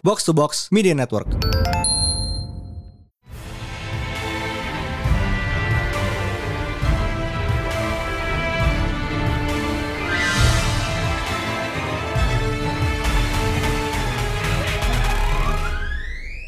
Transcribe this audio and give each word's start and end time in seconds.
Box 0.00 0.24
to 0.24 0.32
Box 0.32 0.72
Media 0.72 0.96
Network. 0.96 1.28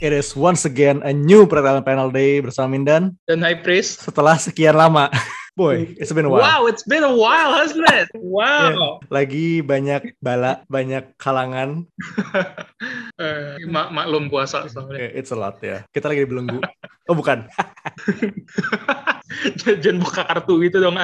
It 0.03 0.11
is 0.11 0.35
once 0.35 0.67
again 0.67 0.99
a 1.07 1.14
new 1.14 1.46
Pertama 1.46 1.79
Panel 1.79 2.11
Day 2.11 2.43
bersama 2.43 2.75
Mindan 2.75 3.14
Dan 3.23 3.39
High 3.39 3.62
Priest. 3.62 4.03
setelah 4.03 4.35
sekian 4.35 4.75
lama. 4.75 5.12
Boy, 5.53 5.93
it's 6.00 6.09
been 6.16 6.25
a 6.25 6.32
while. 6.32 6.41
Wow, 6.41 6.61
it's 6.64 6.80
been 6.89 7.05
a 7.05 7.12
while, 7.12 7.53
hasn't 7.53 7.85
it? 7.93 8.09
Wow. 8.32 9.05
Lagi 9.12 9.61
banyak 9.61 10.17
bala, 10.25 10.64
banyak 10.73 11.12
kalangan. 11.21 11.85
Eh, 13.23 13.62
mak 13.71 13.95
maklum 13.95 14.26
puasa 14.26 14.67
soalnya. 14.67 14.99
Eh, 14.99 15.21
It's 15.23 15.31
a 15.31 15.39
lot 15.39 15.61
ya. 15.62 15.86
Kita 15.95 16.11
lagi 16.11 16.26
dibelenggu. 16.26 16.59
Oh 17.07 17.14
bukan. 17.14 17.46
Jangan 19.62 20.03
buka 20.03 20.26
kartu 20.26 20.59
gitu 20.64 20.82
dong. 20.82 20.99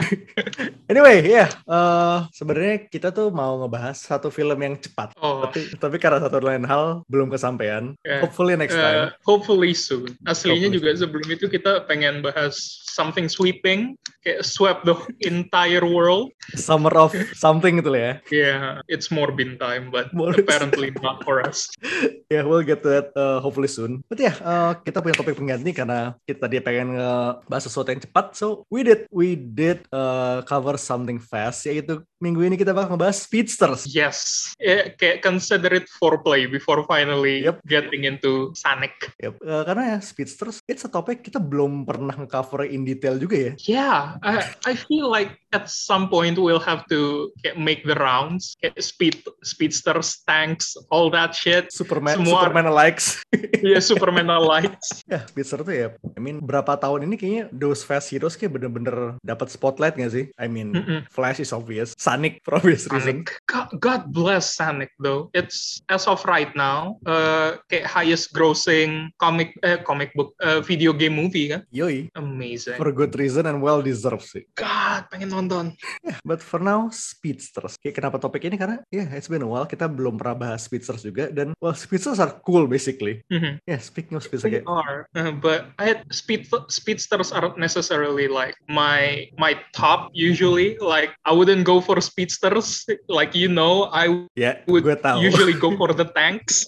Anyway, 0.88 1.20
ya 1.20 1.52
eh, 1.52 2.18
sebenarnya 2.32 2.88
kita 2.88 3.12
tuh 3.12 3.28
mau 3.28 3.60
ngebahas 3.60 3.92
satu 3.92 4.32
film 4.32 4.56
yang 4.56 4.74
cepat. 4.80 5.12
Oh, 5.20 5.44
Tapi, 5.44 5.76
tapi 5.76 5.96
karena 6.00 6.16
satu 6.16 6.40
lain 6.40 6.64
hal 6.64 7.04
belum 7.12 7.28
kesampaian. 7.28 7.92
Ya. 8.00 8.24
Hopefully 8.24 8.56
next 8.56 8.72
eh, 8.72 8.80
time. 8.80 9.12
hopefully 9.28 9.76
soon. 9.76 10.16
Aslinya 10.24 10.72
Hopefully 10.72 10.76
juga 10.80 10.90
sebelum 10.96 11.28
itu 11.28 11.46
kita 11.52 11.84
pengen 11.84 12.24
bahas 12.24 12.56
something 12.88 13.28
sweeping, 13.28 14.00
kayak 14.24 14.40
sweep 14.42 14.80
the 14.88 14.96
entire 15.28 15.84
world. 15.84 16.32
Summer 16.56 16.90
of 16.96 17.12
something 17.36 17.84
gitu 17.84 17.92
ya. 17.92 18.24
Yeah, 18.32 18.80
it's 18.88 19.12
more 19.12 19.28
bin 19.28 19.60
time, 19.60 19.92
but 19.92 20.08
More- 20.16 20.32
apparently 20.32 20.90
not 21.04 21.20
for 21.22 21.44
us. 21.44 21.68
Ya, 22.28 22.44
we'll 22.44 22.60
get 22.60 22.84
to 22.84 22.92
that 22.92 23.08
uh, 23.16 23.40
hopefully 23.40 23.72
soon. 23.72 24.04
But 24.04 24.20
ya, 24.20 24.36
uh, 24.44 24.76
kita 24.84 25.00
punya 25.00 25.16
topik 25.16 25.32
pengganti 25.32 25.72
karena 25.72 26.12
kita 26.28 26.44
tadi 26.44 26.60
pengen 26.60 27.00
ngebahas 27.00 27.64
sesuatu 27.64 27.88
yang 27.88 28.04
cepat. 28.04 28.36
So, 28.36 28.68
we 28.68 28.84
did 28.84 29.08
we 29.08 29.32
did 29.32 29.88
uh, 29.88 30.44
cover 30.44 30.76
something 30.78 31.18
fast 31.18 31.66
yaitu 31.66 31.98
minggu 32.18 32.42
ini 32.42 32.54
kita 32.54 32.70
bakal 32.72 32.94
ngebahas 32.94 33.18
speedsters. 33.18 33.86
Yes, 33.86 34.50
eh, 34.58 34.94
kayak 34.94 35.22
consider 35.22 35.70
it 35.74 35.86
foreplay 35.98 36.46
before 36.46 36.82
finally 36.86 37.42
Yep. 37.44 37.62
getting 37.66 38.02
into 38.06 38.50
Sonic. 38.54 38.94
Yep. 39.22 39.38
Uh, 39.42 39.62
karena 39.62 39.82
ya 39.94 39.98
speedsters 39.98 40.58
it's 40.66 40.82
a 40.82 40.90
topik 40.90 41.22
kita 41.22 41.38
belum 41.38 41.82
pernah 41.84 42.14
ngecover 42.14 42.66
in 42.66 42.82
detail 42.82 43.18
juga 43.18 43.36
ya. 43.36 43.52
Yeah, 43.66 43.98
I, 44.22 44.42
I 44.66 44.74
feel 44.74 45.06
like 45.06 45.38
at 45.54 45.70
some 45.70 46.06
point 46.06 46.38
we'll 46.38 46.62
have 46.62 46.86
to 46.90 47.30
make 47.54 47.82
the 47.82 47.94
rounds, 47.94 48.54
speed 48.78 49.22
speedsters, 49.42 50.22
tanks, 50.26 50.76
all 50.90 51.10
that 51.10 51.34
shit. 51.34 51.70
Superman 51.70 52.22
Semua- 52.22 52.46
Superman 52.46 52.68
likes. 52.70 53.06
Yeah, 53.58 53.82
Superman 53.82 54.30
lights. 54.30 55.02
ya, 55.12 55.26
speedster 55.26 55.60
tuh 55.66 55.74
ya. 55.74 55.88
I 56.14 56.20
mean, 56.22 56.38
berapa 56.38 56.78
tahun 56.78 57.10
ini 57.10 57.14
kayaknya 57.18 57.44
those 57.50 57.82
fast 57.82 58.06
heroes 58.08 58.38
kayak 58.38 58.54
bener-bener 58.54 59.18
dapat 59.20 59.50
spotlight 59.50 59.98
gak 59.98 60.14
sih? 60.14 60.30
I 60.38 60.46
mean, 60.46 60.67
Mm-mm. 60.74 61.00
Flash 61.08 61.40
is 61.40 61.52
obvious, 61.52 61.94
Sonic 61.96 62.40
for 62.44 62.56
obvious 62.58 62.88
reason. 62.90 63.24
God, 63.46 63.68
God 63.78 64.02
bless 64.12 64.54
Sonic 64.54 64.92
though. 64.98 65.30
It's 65.32 65.80
as 65.88 66.06
of 66.06 66.24
right 66.24 66.50
now, 66.56 66.98
uh, 67.06 67.60
kayak 67.70 67.86
highest 67.88 68.34
grossing 68.34 69.12
comic 69.16 69.56
eh, 69.62 69.80
comic 69.84 70.12
book 70.12 70.34
uh, 70.42 70.60
video 70.60 70.92
game 70.92 71.16
movie 71.16 71.48
kan. 71.52 71.64
Yoi, 71.72 72.10
Amazing. 72.18 72.76
for 72.76 72.90
good 72.92 73.14
reason 73.16 73.46
and 73.46 73.62
well 73.62 73.80
deserved 73.80 74.26
sih. 74.26 74.44
God, 74.58 75.08
pengen 75.08 75.32
nonton. 75.32 75.72
Yeah, 76.04 76.18
but 76.24 76.42
for 76.44 76.60
now 76.60 76.90
speedsters. 76.92 77.78
Kayak 77.80 78.04
kenapa 78.04 78.16
topik 78.20 78.44
ini 78.44 78.58
karena 78.58 78.82
ya 78.90 79.06
yeah, 79.06 79.08
it's 79.14 79.30
been 79.30 79.44
a 79.44 79.48
while 79.48 79.68
kita 79.68 79.86
belum 79.86 80.18
pernah 80.18 80.36
bahas 80.36 80.66
speedsters 80.66 81.06
juga 81.06 81.30
dan 81.30 81.54
well 81.62 81.76
speedsters 81.76 82.18
are 82.18 82.34
cool 82.42 82.66
basically. 82.66 83.22
Mhm. 83.30 83.62
Yeah, 83.64 83.80
speaking 83.80 84.18
of 84.18 84.26
speedsters 84.26 84.50
They 84.50 84.60
kayak 84.60 84.68
are, 84.68 85.06
uh, 85.14 85.32
but 85.38 85.72
I 85.78 86.02
speed 86.10 86.50
speedsters 86.68 87.30
aren't 87.30 87.58
necessarily 87.60 88.26
like 88.26 88.58
my 88.66 89.30
my 89.38 89.56
top 89.72 90.10
usually. 90.12 90.57
Like 90.80 91.14
I 91.24 91.32
wouldn't 91.32 91.64
go 91.64 91.80
for 91.80 92.00
speedsters. 92.00 92.86
Like 93.08 93.34
you 93.34 93.48
know, 93.48 93.88
I 93.92 94.26
ya 94.34 94.52
would 94.66 94.84
usually 95.28 95.54
go 95.54 95.76
for 95.80 95.90
the 95.94 96.06
tanks. 96.18 96.66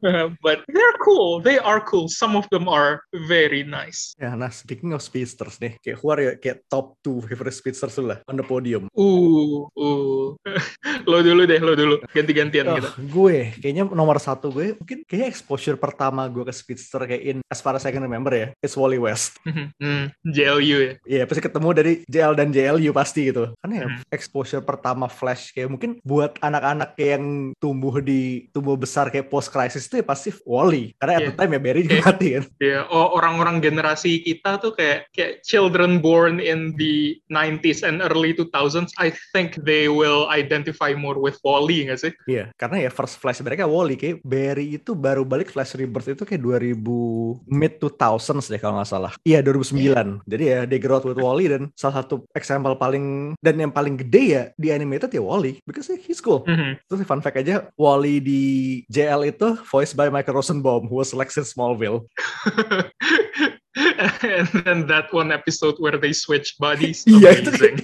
Uh, 0.00 0.32
but 0.44 0.60
they're 0.66 0.98
cool. 1.00 1.38
They 1.38 1.58
are 1.58 1.80
cool. 1.80 2.08
Some 2.08 2.34
of 2.34 2.44
them 2.50 2.66
are 2.66 3.00
very 3.26 3.62
nice. 3.62 4.12
ya, 4.16 4.32
nah 4.32 4.48
speaking 4.48 4.92
of 4.92 5.00
speedsters 5.00 5.56
nih, 5.56 5.76
kayak 5.80 5.96
who 5.98 6.08
are 6.08 6.20
your 6.20 6.34
kayak 6.36 6.64
top 6.66 6.96
two 7.00 7.20
favorite 7.22 7.52
speedsters 7.52 7.96
lah 7.98 8.18
on 8.24 8.36
the 8.36 8.44
podium? 8.44 8.88
Ooh, 8.92 9.68
ooh. 9.72 10.34
lo 11.10 11.18
dulu 11.20 11.44
deh, 11.44 11.60
lo 11.60 11.72
dulu. 11.72 11.96
Ganti-gantian 12.08 12.64
Oh, 12.66 12.76
gitu. 12.76 12.90
gue 12.98 13.54
kayaknya 13.56 13.86
nomor 13.86 14.18
satu 14.18 14.50
gue 14.50 14.74
mungkin 14.74 15.06
kayaknya 15.06 15.28
exposure 15.28 15.76
pertama 15.76 16.26
gue 16.26 16.42
ke 16.42 16.50
speedster 16.50 16.98
kayak 17.00 17.22
in 17.22 17.38
as 17.46 17.60
far 17.60 17.72
as 17.72 17.84
I 17.84 17.92
can 17.92 18.02
remember 18.02 18.32
ya 18.32 18.50
it's 18.58 18.74
Wally 18.74 18.98
West 18.98 19.38
Hmm, 19.46 20.10
JLU 20.20 20.76
ya. 20.82 20.92
Iya 21.06 21.22
pasti 21.24 21.40
ketemu 21.40 21.68
dari 21.70 21.92
JL 22.04 22.34
dan 22.34 22.50
JLU 22.50 22.90
pasti 22.90 23.30
gitu 23.30 23.54
karena 23.60 23.74
ya 23.76 23.86
Hmm. 23.86 24.02
exposure 24.10 24.60
pertama 24.60 25.06
Flash 25.06 25.52
kayak 25.52 25.70
mungkin 25.70 25.90
buat 26.02 26.34
anak-anak 26.40 26.96
kayak 26.96 27.10
yang 27.16 27.26
tumbuh 27.56 28.00
di 28.00 28.50
tumbuh 28.50 28.74
besar 28.74 29.08
kayak 29.08 29.30
post 29.30 29.48
crisis 29.86 29.88
itu 29.88 30.02
ya 30.02 30.06
pasti 30.06 30.30
Wally 30.42 30.84
karena 30.98 31.12
at 31.14 31.22
the 31.22 31.32
Iya. 31.32 31.38
time 31.38 31.52
ya 31.54 31.60
Barry 31.62 31.80
juga 31.86 31.94
Iya. 31.96 32.04
mati 32.04 32.28
kan 32.34 32.44
Ya, 32.56 32.80
oh, 32.88 33.06
orang-orang 33.14 33.56
generasi 33.62 34.20
kita 34.20 34.58
tuh 34.58 34.72
kayak 34.74 35.06
kayak 35.14 35.32
children 35.42 36.02
born 36.02 36.42
in 36.42 36.74
the 36.74 37.20
90s 37.28 37.86
and 37.86 38.02
early 38.02 38.32
2000s, 38.32 38.90
I 38.98 39.12
think 39.32 39.54
they 39.62 39.86
will 39.86 40.26
identify 40.28 40.96
more 40.96 41.16
with 41.16 41.38
Wally 41.46 41.86
nggak 41.86 42.00
sih? 42.00 42.12
Iya 42.26 42.50
karena 42.56 42.88
ya 42.88 42.90
first 42.90 43.20
Flash 43.20 43.38
mereka 43.40 43.68
Wally 43.68 43.94
kayak 43.94 44.24
Barry 44.26 44.74
itu 44.74 44.96
baru 44.96 45.22
balik 45.22 45.52
Flash 45.52 45.76
Rebirth 45.78 46.10
itu 46.10 46.24
kayak 46.26 46.42
2000 46.42 47.46
mid 47.46 47.78
2000s 47.78 48.50
deh 48.50 48.58
kalau 48.58 48.80
nggak 48.80 48.90
salah 48.90 49.12
iya 49.22 49.44
2009 49.44 50.24
jadi 50.26 50.44
ya 50.44 50.58
they 50.66 50.80
grow 50.80 50.98
up 50.98 51.06
with 51.06 51.20
Wally 51.20 51.46
dan 51.46 51.70
salah 51.76 52.02
satu 52.02 52.24
example 52.32 52.74
paling 52.74 53.36
dan 53.38 53.60
yang 53.60 53.70
paling 53.70 53.94
gede 53.94 54.24
ya 54.26 54.42
di 54.56 54.72
animated 54.72 55.12
ya 55.12 55.22
Wally 55.22 55.60
because 55.62 55.86
he's 56.02 56.18
cool 56.18 56.42
Mhm. 56.46 56.78
Terus 56.86 57.02
fun 57.04 57.20
fact 57.20 57.36
aja, 57.36 57.68
Wally 57.74 58.22
di 58.22 58.42
JL 58.86 59.26
itu 59.26 59.58
voiced 59.76 59.92
by 59.92 60.08
Michael 60.08 60.40
Rosenbaum, 60.40 60.88
who 60.88 60.96
was 60.96 61.12
Lex 61.12 61.36
in 61.36 61.44
Smallville. 61.44 62.08
and 64.24 64.48
then 64.64 64.88
that 64.88 65.12
one 65.12 65.28
episode 65.28 65.76
where 65.76 66.00
they 66.00 66.16
switch 66.16 66.56
bodies, 66.56 67.04
Iya 67.12 67.44
itu 67.44 67.52
amazing. 67.52 67.76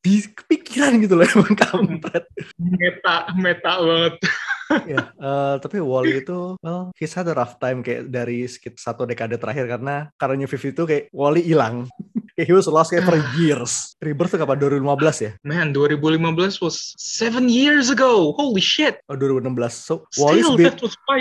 Bi- 0.00 0.32
kepikiran 0.32 1.04
gitu 1.04 1.20
loh 1.20 1.28
emang 1.28 1.52
kampret. 1.60 2.24
meta 2.56 3.28
meta 3.36 3.72
banget. 3.84 4.16
ya, 4.96 5.12
eh, 5.12 5.54
tapi 5.60 5.76
Wally 5.84 6.24
itu, 6.24 6.56
well, 6.64 6.88
he's 6.96 7.12
had 7.12 7.28
a 7.28 7.36
rough 7.36 7.60
time 7.60 7.84
kayak 7.84 8.08
dari 8.08 8.48
sekitar 8.48 8.80
satu 8.80 9.04
dekade 9.04 9.36
terakhir 9.36 9.68
karena 9.68 10.08
karena 10.16 10.34
New 10.40 10.48
52 10.48 10.88
kayak 10.88 11.04
Wally 11.12 11.44
hilang. 11.44 11.84
Kayak 12.34 12.46
he 12.50 12.54
was 12.54 12.66
lost 12.66 12.90
kayak 12.90 13.06
for 13.06 13.16
years. 13.34 13.94
Rebirth 14.02 14.34
tuh 14.34 14.42
kapan? 14.42 14.58
2015 14.58 15.24
ya? 15.24 15.30
Man, 15.42 15.72
2015 15.72 16.60
was 16.60 16.92
seven 16.98 17.48
years 17.48 17.88
ago. 17.88 18.34
Holy 18.36 18.60
shit! 18.60 18.98
Oh 19.08 19.16
2016. 19.16 19.54
So 19.70 20.04
Wally's 20.18 20.44
Still, 20.44 20.58
been. 20.58 20.74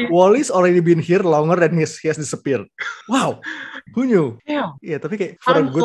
Wally's 0.10 0.50
already 0.50 0.82
been 0.82 1.00
here 1.00 1.22
longer 1.24 1.56
than 1.56 1.78
he 1.78 1.86
has 1.86 2.18
disappeared. 2.18 2.66
Wow, 3.08 3.40
who 3.94 4.06
knew? 4.10 4.38
Iya, 4.46 4.98
tapi 5.00 5.16
kayak 5.16 5.34
for 5.40 5.56
a 5.60 5.64
good 5.64 5.84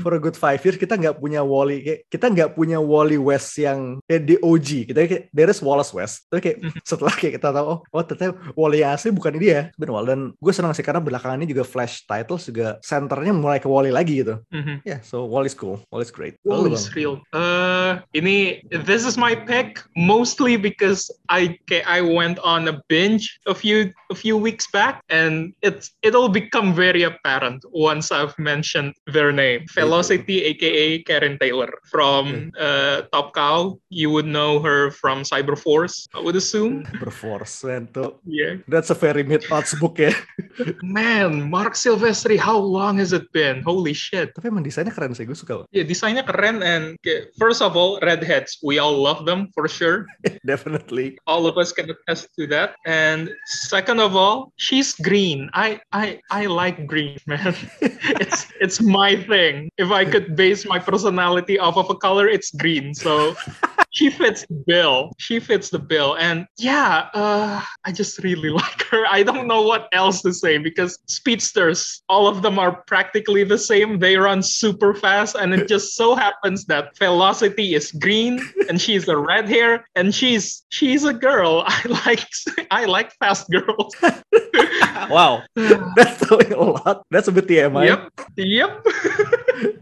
for 0.00 0.12
a 0.16 0.20
good 0.20 0.36
five 0.38 0.58
years 0.62 0.78
kita 0.78 0.94
nggak 0.98 1.18
punya 1.18 1.42
Wally 1.42 1.82
kayak 1.82 2.00
kita 2.08 2.26
nggak 2.30 2.50
punya 2.54 2.78
Wally 2.78 3.18
West 3.18 3.54
yang 3.58 4.00
kayak 4.06 4.22
di 4.24 4.34
OG 4.38 4.68
kita 4.90 4.98
kayak 5.06 5.24
there 5.34 5.50
is 5.50 5.58
Wallace 5.60 5.92
West 5.92 6.26
tapi 6.30 6.40
kayak 6.40 6.58
Mhm. 6.62 6.80
setelah 6.86 7.12
kayak 7.14 7.42
kita 7.42 7.48
tahu 7.50 7.66
oh, 7.66 7.78
oh 7.82 8.02
ternyata 8.06 8.38
Wally 8.54 8.86
asli 8.86 9.10
bukan 9.10 9.34
dia 9.36 9.74
benar 9.74 10.06
dan 10.06 10.30
gue 10.34 10.52
senang 10.54 10.70
sih 10.72 10.84
karena 10.86 11.02
belakangan 11.02 11.42
ini 11.42 11.50
juga 11.50 11.66
Flash 11.66 12.06
titles 12.06 12.46
juga 12.46 12.78
centernya 12.82 13.34
mulai 13.34 13.58
ke 13.58 13.66
Wally 13.66 13.90
lagi 13.90 14.22
gitu 14.22 14.38
Mhm. 14.62 14.78
ya 14.86 15.02
so 15.02 15.26
Wally's 15.26 15.58
cool 15.58 15.82
Wall 15.90 15.98
is 15.98 16.14
great 16.14 16.38
Wall 16.46 16.70
is 16.70 16.94
real. 16.94 17.18
Uh, 17.34 17.98
ini 18.14 18.62
this 18.70 19.02
is 19.02 19.18
my 19.18 19.34
pick 19.34 19.82
mostly 19.98 20.54
because 20.54 21.10
I 21.26 21.58
I 21.82 21.98
went 21.98 22.38
on 22.46 22.70
a 22.70 22.78
binge 22.86 23.26
a 23.50 23.54
few 23.58 23.90
a 24.14 24.14
few 24.14 24.38
weeks 24.38 24.70
back 24.70 25.02
and 25.10 25.50
it's 25.66 25.90
it'll 26.06 26.30
become 26.30 26.70
very 26.70 27.02
apparent 27.02 27.66
once 27.74 28.14
I've 28.14 28.38
mentioned 28.38 28.94
their 29.10 29.34
name. 29.34 29.66
Velocity, 29.74 30.46
aka 30.54 31.02
Karen 31.02 31.34
Taylor 31.42 31.74
from 31.90 32.54
uh, 32.54 33.02
Top 33.10 33.34
Cow. 33.34 33.82
You 33.90 34.14
would 34.14 34.28
know 34.30 34.62
her 34.62 34.92
from 34.94 35.26
Cyber 35.26 35.58
Force, 35.58 36.06
I 36.14 36.22
would 36.22 36.38
assume. 36.38 36.86
Man 37.72 37.88
tuh 37.88 38.20
Yeah. 38.28 38.60
that's 38.68 38.92
a 38.92 38.94
very 38.94 39.24
mid 39.24 39.48
odds 39.50 39.72
book 39.80 39.96
ya 39.98 40.12
Man, 40.84 41.48
Mark 41.48 41.72
Silvestri, 41.74 42.36
how 42.36 42.60
long 42.60 43.00
has 43.00 43.16
it 43.16 43.24
been? 43.32 43.64
Holy 43.64 43.96
shit. 43.96 44.36
Tapi 44.36 44.51
emang 44.52 44.68
desainnya 44.68 44.92
keren 44.92 45.16
sih, 45.16 45.24
gue 45.24 45.34
suka. 45.34 45.64
Ya, 45.72 45.82
desainnya 45.82 46.22
keren 46.22 46.60
and 46.60 47.00
kayak, 47.00 47.32
first 47.40 47.64
of 47.64 47.72
all, 47.72 47.96
redheads, 48.04 48.60
we 48.60 48.76
all 48.76 48.92
love 48.92 49.24
them 49.24 49.48
for 49.56 49.64
sure. 49.66 50.04
Definitely. 50.44 51.16
All 51.24 51.48
of 51.48 51.56
us 51.56 51.72
can 51.72 51.88
attest 51.88 52.28
to 52.36 52.44
that. 52.52 52.76
And 52.84 53.32
second 53.48 53.98
of 53.98 54.12
all, 54.12 54.52
she's 54.60 54.92
green. 55.00 55.48
I 55.56 55.80
I 55.96 56.20
I 56.28 56.46
like 56.46 56.84
green, 56.86 57.16
man. 57.30 57.56
it's 58.20 58.52
it's 58.60 58.78
my 58.84 59.16
thing. 59.16 59.72
If 59.80 59.88
I 59.88 60.04
could 60.04 60.36
base 60.36 60.68
my 60.68 60.78
personality 60.78 61.56
off 61.56 61.80
of 61.80 61.88
a 61.88 61.96
color, 61.96 62.28
it's 62.28 62.52
green. 62.52 62.92
So 62.92 63.34
she 63.92 64.10
fits 64.10 64.44
the 64.48 64.64
bill. 64.66 65.12
She 65.18 65.38
fits 65.38 65.70
the 65.70 65.78
bill. 65.78 66.16
And 66.16 66.46
yeah, 66.58 67.08
uh, 67.14 67.62
I 67.84 67.92
just 67.92 68.18
really 68.24 68.48
like 68.62 68.82
her. 68.90 69.04
I 69.08 69.22
don't 69.22 69.46
know 69.46 69.62
what 69.62 69.88
else 69.92 70.22
to 70.22 70.32
say 70.32 70.58
because 70.58 70.98
speedsters, 71.06 72.02
all 72.08 72.26
of 72.26 72.42
them 72.42 72.58
are 72.58 72.82
practically 72.86 73.44
the 73.44 73.58
same. 73.58 73.98
They 73.98 74.16
run 74.16 74.41
super 74.42 74.94
fast, 74.94 75.34
and 75.34 75.54
it 75.54 75.68
just 75.68 75.94
so 75.94 76.14
happens 76.14 76.64
that 76.66 76.96
Velocity 76.98 77.74
is 77.74 77.92
green 77.92 78.40
and 78.68 78.80
she's 78.80 79.08
a 79.08 79.16
red 79.16 79.48
hair 79.48 79.86
and 79.94 80.14
she's 80.14 80.64
she's 80.70 81.04
a 81.04 81.12
girl. 81.12 81.64
I 81.66 81.82
like 82.06 82.28
I 82.70 82.84
like 82.84 83.12
fast 83.18 83.50
girls. 83.50 83.94
wow, 85.10 85.42
that's 85.96 86.22
a 86.30 86.36
lot. 86.56 87.04
That's 87.10 87.28
a 87.28 87.32
bit 87.32 87.46
TMI. 87.46 87.86
Yep. 87.86 88.12
Yep. 88.36 88.86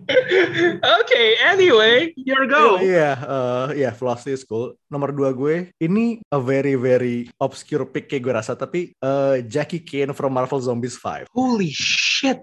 okay, 1.00 1.36
anyway, 1.44 2.12
your 2.16 2.46
go. 2.46 2.78
Iya, 2.78 2.86
yeah, 2.86 3.14
uh, 3.24 3.68
yeah, 3.74 3.92
Velocity 3.94 4.32
is 4.34 4.44
cool. 4.44 4.74
Nomor 4.90 5.14
dua 5.14 5.30
gue, 5.32 5.70
ini 5.80 6.20
a 6.30 6.38
very 6.40 6.74
very 6.74 7.30
obscure 7.40 7.86
pick 7.86 8.10
kayak 8.10 8.22
gue 8.26 8.34
rasa, 8.34 8.52
tapi 8.54 8.94
uh, 9.02 9.40
Jackie 9.46 9.82
Kane 9.82 10.12
from 10.14 10.34
Marvel 10.34 10.60
Zombies 10.60 10.96
5. 10.98 11.30
Holy 11.34 11.70
shit! 11.70 12.42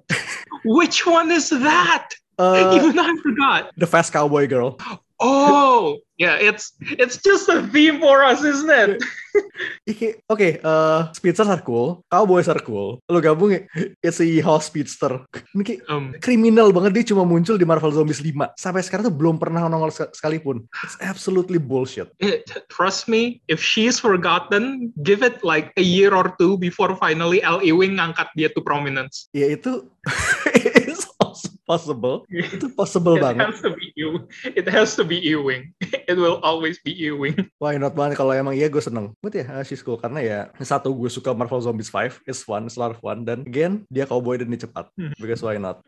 Which 0.66 1.06
one 1.06 1.32
is 1.32 1.50
that? 1.50 2.12
Uh, 2.38 2.74
Even 2.78 2.98
I 3.00 3.14
forgot. 3.22 3.74
the 3.76 3.88
Fast 3.90 4.14
Cowboy 4.14 4.46
Girl. 4.48 4.78
Oh, 5.18 5.98
yeah, 6.16 6.38
it's 6.38 6.78
it's 6.94 7.18
just 7.18 7.50
a 7.50 7.66
theme 7.74 7.98
for 7.98 8.22
us, 8.22 8.46
isn't 8.46 8.70
it? 8.70 9.02
Oke, 9.90 10.22
okay, 10.30 10.58
uh, 10.62 11.10
speedsters 11.14 11.50
are 11.50 11.62
cool, 11.62 12.06
cowboys 12.10 12.50
are 12.50 12.62
cool. 12.62 13.02
Lo 13.10 13.18
gabung 13.18 13.54
ya, 13.54 13.62
it's 14.02 14.22
a 14.22 14.26
house 14.42 14.70
speedster. 14.70 15.26
Ini 15.54 15.62
kayak 15.66 15.82
Um, 15.90 16.14
kriminal 16.22 16.70
banget 16.70 17.02
dia 17.02 17.14
cuma 17.14 17.26
muncul 17.26 17.58
di 17.58 17.66
Marvel 17.66 17.94
Zombies 17.94 18.22
5. 18.22 18.54
Sampai 18.58 18.82
sekarang 18.86 19.10
tuh 19.10 19.16
belum 19.16 19.38
pernah 19.42 19.66
nongol 19.66 19.90
sek- 19.90 20.14
sekalipun. 20.14 20.66
It's 20.86 20.98
absolutely 21.02 21.58
bullshit. 21.58 22.10
it, 22.18 22.46
trust 22.70 23.06
me, 23.10 23.42
if 23.50 23.58
she's 23.62 23.98
forgotten, 24.02 24.94
give 25.02 25.22
it 25.26 25.42
like 25.42 25.70
a 25.78 25.86
year 25.86 26.14
or 26.14 26.34
two 26.38 26.58
before 26.58 26.94
finally 26.98 27.42
L. 27.42 27.62
Ewing 27.62 27.98
ngangkat 27.98 28.30
dia 28.38 28.50
to 28.54 28.62
prominence. 28.62 29.30
Ya 29.34 29.54
itu 29.54 29.86
possible. 31.68 32.24
Itu 32.56 32.72
possible 32.72 33.20
It 33.20 33.24
banget. 33.28 33.52
has 33.52 33.60
to 33.62 33.76
be 33.76 33.92
Ew- 34.00 34.26
It 34.48 34.66
has 34.72 34.96
to 34.96 35.04
be 35.04 35.20
Ewing. 35.20 35.76
It 36.10 36.16
will 36.16 36.40
always 36.40 36.80
be 36.80 36.96
Ewing. 36.96 37.36
Why 37.62 37.76
not 37.76 37.94
banget 37.94 38.16
kalau 38.16 38.32
emang 38.32 38.56
iya 38.56 38.72
gue 38.72 38.80
seneng. 38.80 39.12
But 39.20 39.36
ya 39.36 39.46
uh, 39.52 39.64
she's 39.68 39.84
cool 39.84 40.00
karena 40.00 40.24
ya 40.24 40.40
satu 40.64 40.96
gue 40.96 41.12
suka 41.12 41.36
Marvel 41.36 41.60
Zombies 41.60 41.92
5 41.92 42.24
it's 42.24 42.48
fun, 42.48 42.66
it's 42.66 42.80
a 42.80 42.82
lot 42.82 42.96
of 42.96 43.04
fun 43.04 43.28
dan 43.28 43.44
again 43.44 43.84
dia 43.92 44.08
cowboy 44.08 44.40
dan 44.40 44.48
dia 44.48 44.64
cepat. 44.64 44.88
Because 45.20 45.44
why 45.44 45.60
not? 45.60 45.84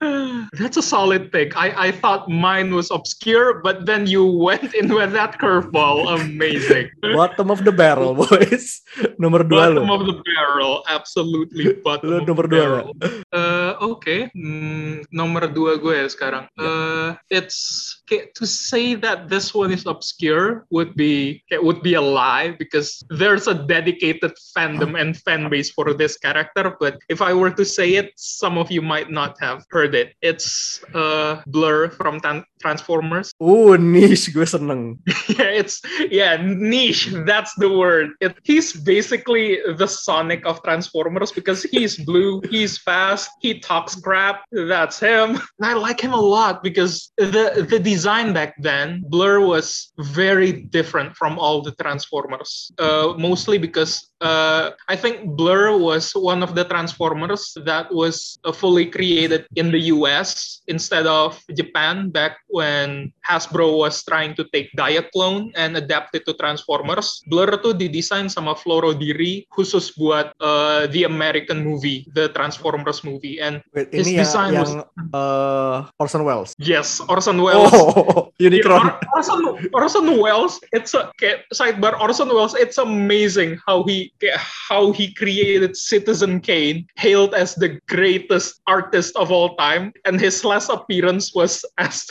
That's 0.54 0.78
a 0.78 0.84
solid 0.84 1.32
pick. 1.34 1.56
I, 1.58 1.74
I 1.74 1.90
thought 1.90 2.30
mine 2.30 2.70
was 2.70 2.92
obscure, 2.94 3.58
but 3.64 3.86
then 3.90 4.06
you 4.06 4.22
went 4.22 4.70
in 4.76 4.92
with 4.92 5.10
that 5.16 5.40
curveball. 5.40 6.06
Amazing. 6.14 6.94
Bottom 7.02 7.50
of 7.50 7.64
the 7.66 7.72
barrel 7.74 8.14
boys. 8.14 8.84
Nomor 9.18 9.42
dua 9.42 9.74
bottom 9.74 9.88
lo. 9.88 9.94
of 9.98 10.02
the 10.06 10.16
barrel, 10.22 10.84
absolutely 10.86 11.74
bottom 11.82 12.22
of 12.22 12.28
nomor 12.28 12.46
the 12.46 12.54
dua 12.54 12.60
barrel. 12.60 12.88
Uh, 13.34 13.53
Oke, 13.80 14.30
Hmm, 14.34 15.06
nomor 15.10 15.46
dua 15.50 15.78
gue 15.78 16.06
sekarang. 16.10 16.50
Uh, 16.58 17.14
it's 17.30 18.02
to 18.10 18.44
say 18.46 18.94
that 18.94 19.28
this 19.28 19.54
one 19.54 19.72
is 19.72 19.86
obscure 19.86 20.66
would 20.70 20.94
be 20.94 21.42
would 21.62 21.82
be 21.82 21.94
a 21.94 22.02
lie 22.02 22.54
because 22.58 23.02
there's 23.10 23.46
a 23.46 23.54
dedicated 23.54 24.32
fandom 24.54 24.98
and 24.98 25.16
fan 25.16 25.48
base 25.48 25.70
for 25.70 25.92
this 25.94 26.16
character. 26.18 26.76
But 26.78 26.98
if 27.08 27.22
I 27.22 27.32
were 27.32 27.50
to 27.54 27.64
say 27.64 27.94
it, 27.96 28.12
some 28.16 28.58
of 28.58 28.70
you 28.70 28.82
might 28.82 29.10
not 29.10 29.38
have 29.40 29.64
heard 29.70 29.94
it. 29.94 30.14
It's 30.22 30.80
uh, 30.94 31.42
Blur 31.46 31.90
from 31.90 32.20
Tan- 32.20 32.44
Transformers. 32.60 33.32
Uh, 33.40 33.76
niche 33.76 34.32
gue 34.32 34.46
seneng. 34.46 35.00
yeah, 35.38 35.52
it's 35.52 35.80
yeah, 36.10 36.36
niche. 36.40 37.12
That's 37.24 37.54
the 37.56 37.68
word. 37.68 38.12
It, 38.20 38.36
he's 38.44 38.72
basically 38.72 39.60
the 39.76 39.86
Sonic 39.86 40.46
of 40.46 40.62
Transformers 40.62 41.32
because 41.32 41.62
he's 41.62 41.96
blue, 41.96 42.40
he's 42.50 42.78
fast, 42.78 43.30
he 43.40 43.60
talks 43.64 43.94
crap. 43.96 44.44
That's 44.52 45.00
him. 45.00 45.40
And 45.58 45.66
I 45.70 45.74
like 45.74 46.00
him 46.00 46.12
a 46.12 46.20
lot 46.20 46.62
because 46.62 47.12
the 47.16 47.66
the 47.68 47.78
design 47.78 48.32
back 48.32 48.54
then, 48.60 49.04
Blur 49.06 49.40
was 49.40 49.92
very 49.98 50.52
different 50.52 51.16
from 51.16 51.38
all 51.38 51.62
the 51.62 51.72
Transformers. 51.72 52.70
Uh, 52.78 53.14
mostly 53.16 53.56
because 53.58 54.10
uh, 54.24 54.72
I 54.88 54.96
think 54.96 55.36
Blur 55.36 55.76
was 55.76 56.16
one 56.16 56.42
of 56.42 56.56
the 56.56 56.64
Transformers 56.64 57.52
that 57.68 57.92
was 57.92 58.40
uh, 58.44 58.52
fully 58.52 58.88
created 58.88 59.44
in 59.54 59.68
the 59.70 59.92
US 59.92 60.60
instead 60.66 61.04
of 61.06 61.36
Japan 61.52 62.08
back 62.08 62.40
when 62.48 63.12
Hasbro 63.28 63.76
was 63.76 64.00
trying 64.02 64.32
to 64.40 64.44
take 64.48 64.72
Diaclone 64.72 65.52
and 65.54 65.76
adapt 65.76 66.16
it 66.16 66.24
to 66.24 66.32
Transformers. 66.34 67.20
Blur 67.28 67.60
tuh 67.60 67.76
didesain 67.76 68.32
sama 68.32 68.56
Floro 68.56 68.96
Diri 68.96 69.44
khusus 69.52 69.92
buat 69.92 70.32
uh, 70.40 70.88
the 70.88 71.04
American 71.04 71.60
movie, 71.60 72.08
the 72.16 72.32
Transformers 72.32 73.04
movie. 73.04 73.44
And 73.44 73.60
Wait, 73.76 73.92
His 73.92 74.08
ini 74.08 74.24
design 74.24 74.56
yang 74.56 74.64
was- 74.64 74.88
uh, 75.12 75.78
Orson 76.00 76.24
Welles. 76.24 76.56
yes, 76.56 77.04
Orson 77.12 77.36
Welles. 77.44 77.68
Oh, 77.76 78.32
Yeah, 78.40 78.50
Unicron. 78.50 78.88
Or- 78.90 78.98
Orson, 79.14 79.38
Orson 79.70 80.06
Welles, 80.18 80.58
it's 80.72 80.94
a 80.94 81.12
kayak, 81.20 81.46
sidebar. 81.54 81.94
Orson 82.00 82.26
Welles, 82.32 82.54
it's 82.56 82.78
amazing 82.78 83.58
how 83.66 83.84
he 83.84 84.10
how 84.38 84.92
he 84.92 85.12
created 85.12 85.76
Citizen 85.76 86.40
Kane, 86.40 86.86
hailed 86.96 87.34
as 87.34 87.54
the 87.54 87.80
greatest 87.88 88.60
artist 88.66 89.16
of 89.16 89.30
all 89.30 89.56
time, 89.56 89.92
and 90.04 90.20
his 90.20 90.44
last 90.44 90.68
appearance 90.68 91.34
was 91.34 91.64
as 91.78 92.06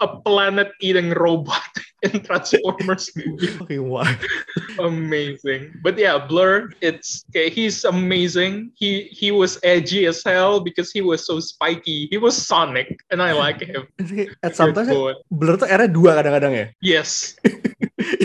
a 0.00 0.08
planet-eating 0.08 1.10
robot 1.10 1.70
in 2.02 2.22
Transformers 2.22 3.10
movie. 3.16 3.46
Fucking 3.46 3.88
wild. 3.92 4.16
amazing. 4.78 5.72
But 5.82 5.98
yeah, 5.98 6.18
Blur, 6.18 6.70
it's 6.80 7.24
okay, 7.30 7.50
he's 7.50 7.84
amazing. 7.84 8.72
He 8.74 9.08
he 9.12 9.30
was 9.30 9.58
edgy 9.62 10.06
as 10.06 10.22
hell 10.24 10.60
because 10.60 10.90
he 10.92 11.00
was 11.00 11.24
so 11.24 11.40
spiky. 11.40 12.08
He 12.10 12.16
was 12.16 12.36
Sonic, 12.36 13.00
and 13.10 13.22
I 13.22 13.32
like 13.32 13.60
him. 13.60 13.86
At 14.44 14.56
sometimes 14.56 14.88
Good 14.88 14.96
boy. 14.96 15.14
Blur 15.30 15.56
tuh 15.60 15.68
era 15.68 15.84
dua 15.88 16.20
kadang-kadang 16.20 16.52
ya. 16.56 16.66
Yes. 16.80 17.36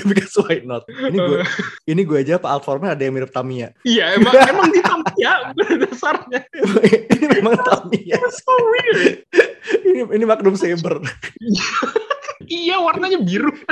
Because 0.06 0.38
why 0.40 0.62
not? 0.64 0.86
Ini 0.88 1.18
gue 1.18 1.42
ini 1.90 2.02
gue 2.06 2.18
aja 2.22 2.38
Pak 2.40 2.62
Altformnya 2.62 2.94
ada 2.94 3.04
yang 3.04 3.16
mirip 3.18 3.34
Tamiya. 3.34 3.74
Iya 3.84 4.16
emang 4.16 4.34
emang 4.38 4.68
di 4.72 4.80
ya 5.20 5.50
dasarnya. 5.56 6.46
ini 7.12 7.26
memang 7.42 7.58
Tamiya. 7.60 8.18
So 8.30 8.54
weird. 8.54 9.26
ini 9.84 10.00
ini 10.14 10.24
Magnum 10.24 10.54
Saber. 10.56 11.02
Iya 12.48 12.80
warnanya 12.80 13.20
biru. 13.22 13.52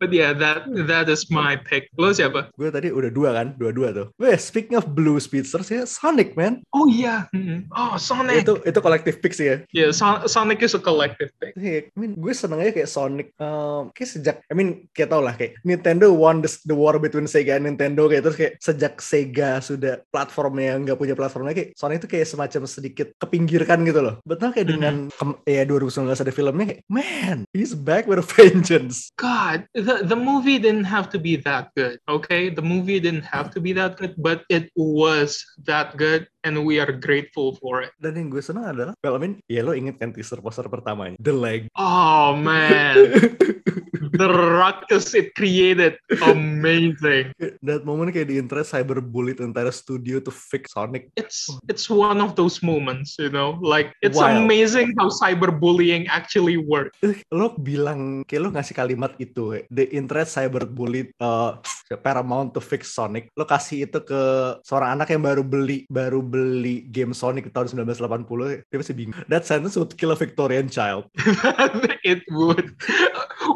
But 0.00 0.12
yeah, 0.12 0.36
that 0.36 0.68
that 0.88 1.08
is 1.08 1.32
my 1.32 1.56
pick. 1.56 1.88
Lo 1.96 2.12
siapa? 2.12 2.52
gue 2.60 2.68
tadi 2.68 2.92
udah 2.92 3.08
dua 3.08 3.30
kan, 3.32 3.56
dua-dua 3.56 3.88
tuh. 3.92 4.06
Weh, 4.20 4.36
speaking 4.36 4.76
of 4.76 4.92
blue 4.92 5.16
speedsters 5.16 5.72
ya, 5.72 5.88
Sonic 5.88 6.36
man. 6.36 6.60
Oh 6.76 6.84
iya. 6.84 7.24
Mm-mm. 7.32 7.64
Oh 7.72 7.96
Sonic. 7.96 8.44
Itu 8.44 8.60
itu 8.68 8.78
kolektif 8.80 9.24
pick 9.24 9.32
sih 9.32 9.46
ya. 9.48 9.56
Yeah, 9.72 9.90
Son- 9.96 10.28
Sonic 10.28 10.60
is 10.60 10.76
a 10.76 10.80
collective 10.80 11.32
pick. 11.40 11.56
Kayak, 11.56 11.88
I 11.92 11.96
mean, 11.96 12.20
gue 12.20 12.32
seneng 12.36 12.60
aja 12.60 12.72
kayak 12.72 12.90
Sonic. 12.92 13.32
Um, 13.40 13.88
kayak 13.96 14.10
sejak, 14.12 14.36
I 14.44 14.54
mean, 14.54 14.88
kayak 14.92 15.08
tau 15.08 15.24
lah 15.24 15.32
kayak 15.32 15.56
Nintendo 15.64 16.12
won 16.12 16.44
the, 16.44 16.50
the 16.68 16.76
war 16.76 17.00
between 17.00 17.24
Sega 17.24 17.56
and 17.56 17.64
Nintendo 17.64 18.12
kayak 18.12 18.22
terus 18.28 18.36
kayak 18.36 18.52
sejak 18.60 19.00
Sega 19.00 19.64
sudah 19.64 20.04
platformnya 20.12 20.76
nggak 20.84 21.00
punya 21.00 21.16
platformnya 21.16 21.56
kayak 21.56 21.72
Sonic 21.80 22.04
itu 22.04 22.08
kayak 22.12 22.28
semacam 22.28 22.62
sedikit 22.68 23.08
kepinggirkan 23.16 23.88
gitu 23.88 24.04
loh. 24.04 24.20
Betul 24.28 24.52
kayak 24.52 24.68
dengan 24.68 25.08
kem- 25.16 25.40
ya 25.48 25.64
2019 25.64 26.09
ada 26.18 26.34
filmnya 26.34 26.74
kayak 26.74 26.82
man, 26.90 27.46
he's 27.54 27.78
back 27.78 28.10
with 28.10 28.18
a 28.18 28.26
vengeance. 28.26 29.14
God, 29.14 29.70
the, 29.78 30.02
the 30.02 30.18
movie 30.18 30.58
didn't 30.58 30.90
have 30.90 31.06
to 31.14 31.22
be 31.22 31.38
that 31.46 31.70
good, 31.78 32.02
okay? 32.10 32.50
The 32.50 32.64
movie 32.64 32.98
didn't 32.98 33.30
have 33.30 33.54
to 33.54 33.62
be 33.62 33.70
that 33.78 33.94
good, 33.94 34.18
but 34.18 34.42
it 34.50 34.74
was 34.74 35.38
that 35.70 35.94
good, 35.94 36.26
and 36.42 36.66
we 36.66 36.82
are 36.82 36.90
grateful 36.90 37.54
for 37.62 37.86
it. 37.86 37.94
Dan 38.02 38.18
yang 38.18 38.34
gue 38.34 38.42
seneng 38.42 38.66
adalah, 38.66 38.98
well, 38.98 39.14
I 39.14 39.20
mean, 39.22 39.38
ya 39.46 39.62
lo 39.62 39.70
inget 39.70 40.02
kan 40.02 40.10
teaser 40.10 40.42
poster 40.42 40.66
pertamanya, 40.66 41.14
The 41.22 41.30
Leg. 41.30 41.70
Oh 41.78 42.34
man, 42.34 43.14
the 44.00 44.28
ruckus 44.32 45.12
it 45.12 45.36
created, 45.36 46.00
amazing. 46.24 47.36
That 47.60 47.84
moment 47.84 48.16
kayak 48.16 48.32
di 48.32 48.40
interest 48.40 48.72
cyberbully 48.72 49.36
the 49.36 49.44
entire 49.44 49.70
studio 49.70 50.24
to 50.24 50.32
fix 50.32 50.72
Sonic. 50.72 51.12
It's 51.20 51.52
it's 51.68 51.92
one 51.92 52.24
of 52.24 52.34
those 52.34 52.64
moments, 52.64 53.20
you 53.20 53.28
know, 53.28 53.60
like 53.60 53.92
it's 54.00 54.16
Wild. 54.16 54.40
amazing 54.40 54.96
how 54.96 55.12
cyberbullying 55.12 56.08
actually 56.08 56.56
works. 56.56 56.96
Eh, 57.04 57.20
lo 57.28 57.52
bilang 57.60 58.24
kayak 58.24 58.40
lo 58.40 58.48
ngasih 58.56 58.74
kalimat 58.74 59.12
itu 59.20 59.60
eh, 59.60 59.62
the 59.68 59.84
interest 59.92 60.40
cyberbully 60.40 61.12
uh, 61.20 61.60
Paramount 62.04 62.54
to 62.54 62.62
fix 62.62 62.94
Sonic. 62.94 63.28
Lo 63.34 63.44
kasih 63.44 63.90
itu 63.90 63.98
ke 64.00 64.22
seorang 64.62 64.96
anak 64.96 65.10
yang 65.10 65.26
baru 65.26 65.42
beli 65.42 65.84
baru 65.90 66.22
beli 66.22 66.86
game 66.88 67.12
Sonic 67.12 67.50
tahun 67.50 67.84
1980, 67.84 68.70
dia 68.70 68.78
pasti 68.78 68.94
bingung. 68.94 69.18
That 69.26 69.44
sentence 69.44 69.74
would 69.74 69.92
kill 69.98 70.14
a 70.14 70.18
Victorian 70.18 70.70
child. 70.70 71.10
it 72.06 72.22
would. 72.30 72.78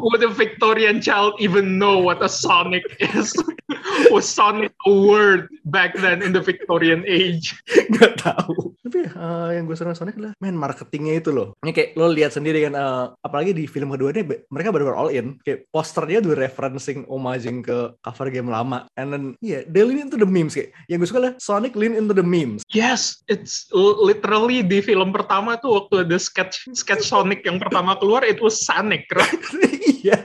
Would 0.03 0.23
a 0.27 0.34
Victorian 0.35 0.99
child 0.99 1.39
even 1.39 1.79
know 1.79 1.97
what 1.97 2.19
a 2.19 2.27
Sonic 2.27 2.83
is? 2.99 3.31
Was 4.11 4.27
Sonic 4.27 4.75
a 4.85 4.91
word 4.91 5.47
back 5.71 5.95
then 5.95 6.19
in 6.19 6.35
the 6.35 6.43
Victorian 6.43 7.07
age? 7.07 7.55
Gak 7.95 8.19
tahu. 8.19 8.75
Tapi 8.85 9.09
uh, 9.15 9.49
yang 9.55 9.65
gue 9.65 9.73
senang 9.73 9.95
Sonic 9.95 10.19
adalah 10.19 10.35
main 10.43 10.53
marketingnya 10.53 11.23
itu 11.23 11.31
loh. 11.31 11.55
Ini 11.63 11.71
kayak 11.71 11.89
lo 11.97 12.11
lihat 12.11 12.35
sendiri 12.35 12.67
kan, 12.67 12.75
uh, 12.75 13.15
apalagi 13.23 13.55
di 13.55 13.65
film 13.65 13.89
kedua 13.95 14.13
ini 14.13 14.27
mereka 14.51 14.69
benar-benar 14.69 14.99
all 14.99 15.09
in. 15.09 15.39
Kayak 15.41 15.65
posternya 15.71 16.19
tuh 16.21 16.35
referencing, 16.37 17.07
homaging 17.07 17.65
ke 17.65 17.95
cover 18.03 18.27
game 18.29 18.51
lama. 18.51 18.85
And 18.99 19.09
then 19.09 19.23
yeah, 19.39 19.65
they 19.65 19.81
lean 19.81 20.11
into 20.11 20.19
the 20.19 20.27
memes 20.27 20.53
kayak. 20.53 20.75
Yang 20.91 20.97
gue 21.01 21.09
suka 21.09 21.21
lah 21.23 21.33
Sonic 21.39 21.73
lean 21.73 21.95
into 21.95 22.13
the 22.13 22.25
memes. 22.25 22.61
Yes, 22.69 23.23
it's 23.31 23.71
literally 23.73 24.61
di 24.61 24.83
film 24.83 25.15
pertama 25.15 25.57
tuh 25.57 25.81
waktu 25.81 26.05
ada 26.05 26.17
sketch 26.19 26.67
sketch 26.75 27.05
Sonic 27.07 27.47
yang 27.47 27.57
pertama 27.57 27.97
keluar, 27.97 28.21
it 28.21 28.37
was 28.43 28.61
Sonic, 28.61 29.07
right? 29.15 29.41
Iya. 30.05 30.17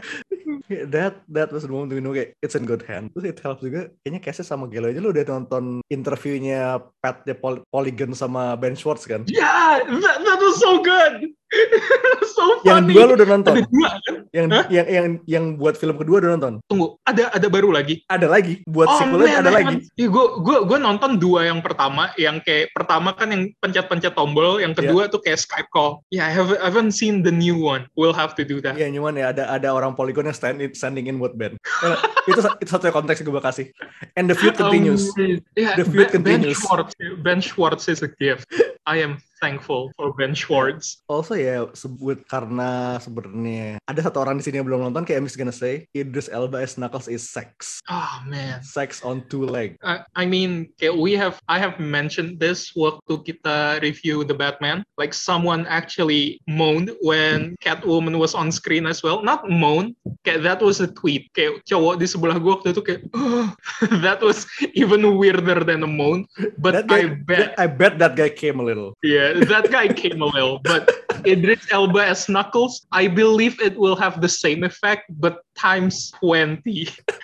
that 0.93 1.25
that 1.33 1.49
was 1.49 1.65
the 1.65 1.73
moment 1.73 1.97
we 1.97 2.05
know 2.05 2.13
kayak 2.13 2.37
it's 2.45 2.53
in 2.53 2.69
good 2.69 2.85
hand. 2.85 3.11
Terus 3.17 3.33
it 3.33 3.39
helps 3.41 3.65
juga 3.65 3.89
kayaknya 4.05 4.21
case 4.21 4.45
sama 4.45 4.69
Gelo 4.69 4.93
aja 4.93 5.01
lu 5.01 5.11
udah 5.11 5.25
nonton 5.25 5.81
interviewnya 5.89 6.85
Pat 7.01 7.25
the 7.25 7.33
Poly 7.33 7.65
Polygon 7.73 8.13
sama 8.13 8.55
Ben 8.61 8.77
Schwartz 8.77 9.09
kan? 9.09 9.25
Yeah, 9.27 9.81
that, 9.89 10.19
that 10.21 10.39
was 10.39 10.61
so 10.61 10.85
good. 10.85 11.33
so 12.35 12.63
Yang 12.63 12.77
funny. 12.87 12.95
dua 12.95 13.03
lu 13.07 13.13
udah 13.19 13.29
nonton? 13.29 13.55
Ada 13.59 13.67
dua 13.67 13.89
kan? 14.07 14.15
Yang, 14.31 14.47
Hah? 14.55 14.65
yang 14.71 14.87
yang 14.87 15.07
yang 15.27 15.45
buat 15.59 15.75
film 15.75 15.97
kedua 15.99 16.23
udah 16.23 16.31
nonton? 16.39 16.53
Tunggu, 16.71 16.95
ada 17.03 17.31
ada 17.35 17.47
baru 17.51 17.75
lagi. 17.75 18.07
Ada 18.07 18.31
lagi. 18.31 18.63
Buat 18.71 18.89
Oh, 18.91 18.99
sequelnya 19.03 19.43
ada 19.43 19.51
lagi. 19.51 19.87
Gue 19.99 20.27
gue 20.43 20.59
gue 20.67 20.79
nonton 20.79 21.19
dua 21.19 21.51
yang 21.51 21.59
pertama, 21.59 22.15
yang 22.15 22.39
kayak 22.43 22.71
pertama 22.71 23.15
kan 23.15 23.35
yang 23.35 23.43
pencet-pencet 23.59 24.15
tombol, 24.15 24.63
yang 24.63 24.73
kedua 24.75 25.11
tuh 25.11 25.19
kayak 25.23 25.43
Skype 25.43 25.71
call. 25.75 26.03
Yeah, 26.15 26.27
I 26.27 26.33
haven't 26.35 26.61
I 26.63 26.71
haven't 26.71 26.95
seen 26.95 27.27
the 27.27 27.35
new 27.35 27.59
one. 27.59 27.91
We'll 27.99 28.15
have 28.15 28.39
to 28.39 28.47
do 28.47 28.63
that. 28.63 28.79
Iya 28.79 28.91
cuman 28.95 29.19
ya 29.19 29.35
ada 29.35 29.51
ada 29.51 29.69
orang 29.75 29.99
Polygon 29.99 30.31
yang 30.31 30.37
stand 30.37 30.63
in, 30.63 30.71
standing 30.77 31.11
in 31.11 31.19
buat 31.19 31.35
Ben. 31.35 31.59
Ya, 31.83 31.97
itu 32.31 32.41
itu 32.63 32.71
satu 32.71 32.91
konteks 32.95 33.23
yang 33.23 33.35
gue 33.35 33.43
kasih. 33.43 33.67
And 34.15 34.31
the 34.31 34.37
feud 34.39 34.55
continues. 34.61 35.11
Um, 35.19 35.43
yeah, 35.59 35.75
The 35.75 35.87
feud 35.87 36.15
ben, 36.15 36.23
Ben 36.23 36.39
continues. 36.47 36.59
Schwartz, 36.63 36.93
Ben 37.27 37.41
Schwartz 37.43 37.85
is 37.91 38.07
a 38.07 38.11
gift. 38.11 38.47
I 38.87 39.03
am 39.03 39.19
thankful 39.41 39.91
for 39.97 40.13
Ben 40.15 40.37
Schwartz. 40.37 41.03
Also 41.09 41.35
ya 41.35 41.67
sebut 41.73 42.23
karena 42.29 43.01
sebenarnya 43.01 43.81
ada 43.89 44.01
satu 44.05 44.21
orang 44.23 44.39
di 44.39 44.45
sini 44.45 44.61
yang 44.61 44.69
belum 44.69 44.85
nonton 44.87 45.03
kayak 45.03 45.21
I'm 45.21 45.29
just 45.29 45.41
gonna 45.41 45.53
say 45.55 45.89
Idris 45.97 46.29
Elba 46.29 46.61
as 46.63 46.77
Knuckles 46.77 47.09
is 47.09 47.25
sex. 47.27 47.81
Oh 47.89 48.21
man. 48.29 48.61
Sex 48.63 49.01
on 49.03 49.25
two 49.27 49.45
leg. 49.45 49.75
I, 49.83 50.05
I 50.15 50.25
mean, 50.29 50.71
kayak 50.79 50.95
we 50.95 51.17
have 51.17 51.41
I 51.49 51.59
have 51.59 51.81
mentioned 51.81 52.39
this 52.39 52.71
waktu 52.77 53.25
kita 53.27 53.81
review 53.81 54.23
the 54.23 54.37
Batman. 54.37 54.85
Like 55.01 55.17
someone 55.17 55.65
actually 55.67 56.39
moaned 56.47 56.93
when 57.01 57.57
Catwoman 57.65 58.21
was 58.21 58.37
on 58.37 58.53
screen 58.53 58.85
as 58.85 59.01
well. 59.03 59.25
Not 59.25 59.49
moan, 59.49 59.97
kayak 60.23 60.45
that 60.45 60.61
was 60.61 60.79
a 60.79 60.89
tweet. 60.93 61.33
Kayak 61.33 61.65
cowok 61.65 61.99
di 61.99 62.07
sebelah 62.07 62.37
gua 62.37 62.61
waktu 62.61 62.77
itu 62.77 62.83
kayak 62.85 63.03
"Ugh." 63.17 63.49
that 64.05 64.21
was 64.21 64.45
even 64.77 65.03
weirder 65.17 65.65
than 65.65 65.81
a 65.83 65.91
moan. 65.91 66.29
But 66.61 66.85
That 66.85 66.87
guy, 66.87 67.03
I 67.03 67.17
bet 67.17 67.49
I 67.57 67.67
bet 67.67 67.97
that 67.99 68.15
guy 68.15 68.29
came 68.31 68.61
a 68.61 68.65
little. 68.65 68.93
yeah, 69.01 69.30
Uh, 69.31 69.45
that 69.47 69.71
guy 69.71 69.89
came 69.89 70.23
a 70.23 70.27
little. 70.27 70.59
But 70.59 70.91
Idris 71.27 71.67
Elba 71.71 72.07
as 72.07 72.29
Knuckles, 72.29 72.87
I 72.93 73.07
believe 73.07 73.61
it 73.61 73.79
will 73.79 73.97
have 73.97 74.21
the 74.21 74.29
same 74.29 74.65
effect, 74.65 75.05
but 75.21 75.45
times 75.61 76.09
20. 76.25 76.65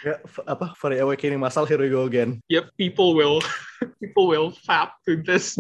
Ya, 0.04 0.20
f- 0.20 0.44
apa 0.44 0.76
for 0.76 0.92
the 0.92 1.00
awakening 1.00 1.40
masal 1.40 1.64
here 1.64 1.80
we 1.80 1.88
go 1.88 2.04
again. 2.04 2.44
Yep, 2.52 2.76
people 2.76 3.16
will 3.16 3.40
people 4.04 4.28
will 4.28 4.52
fap 4.52 5.00
to 5.08 5.16
this. 5.16 5.56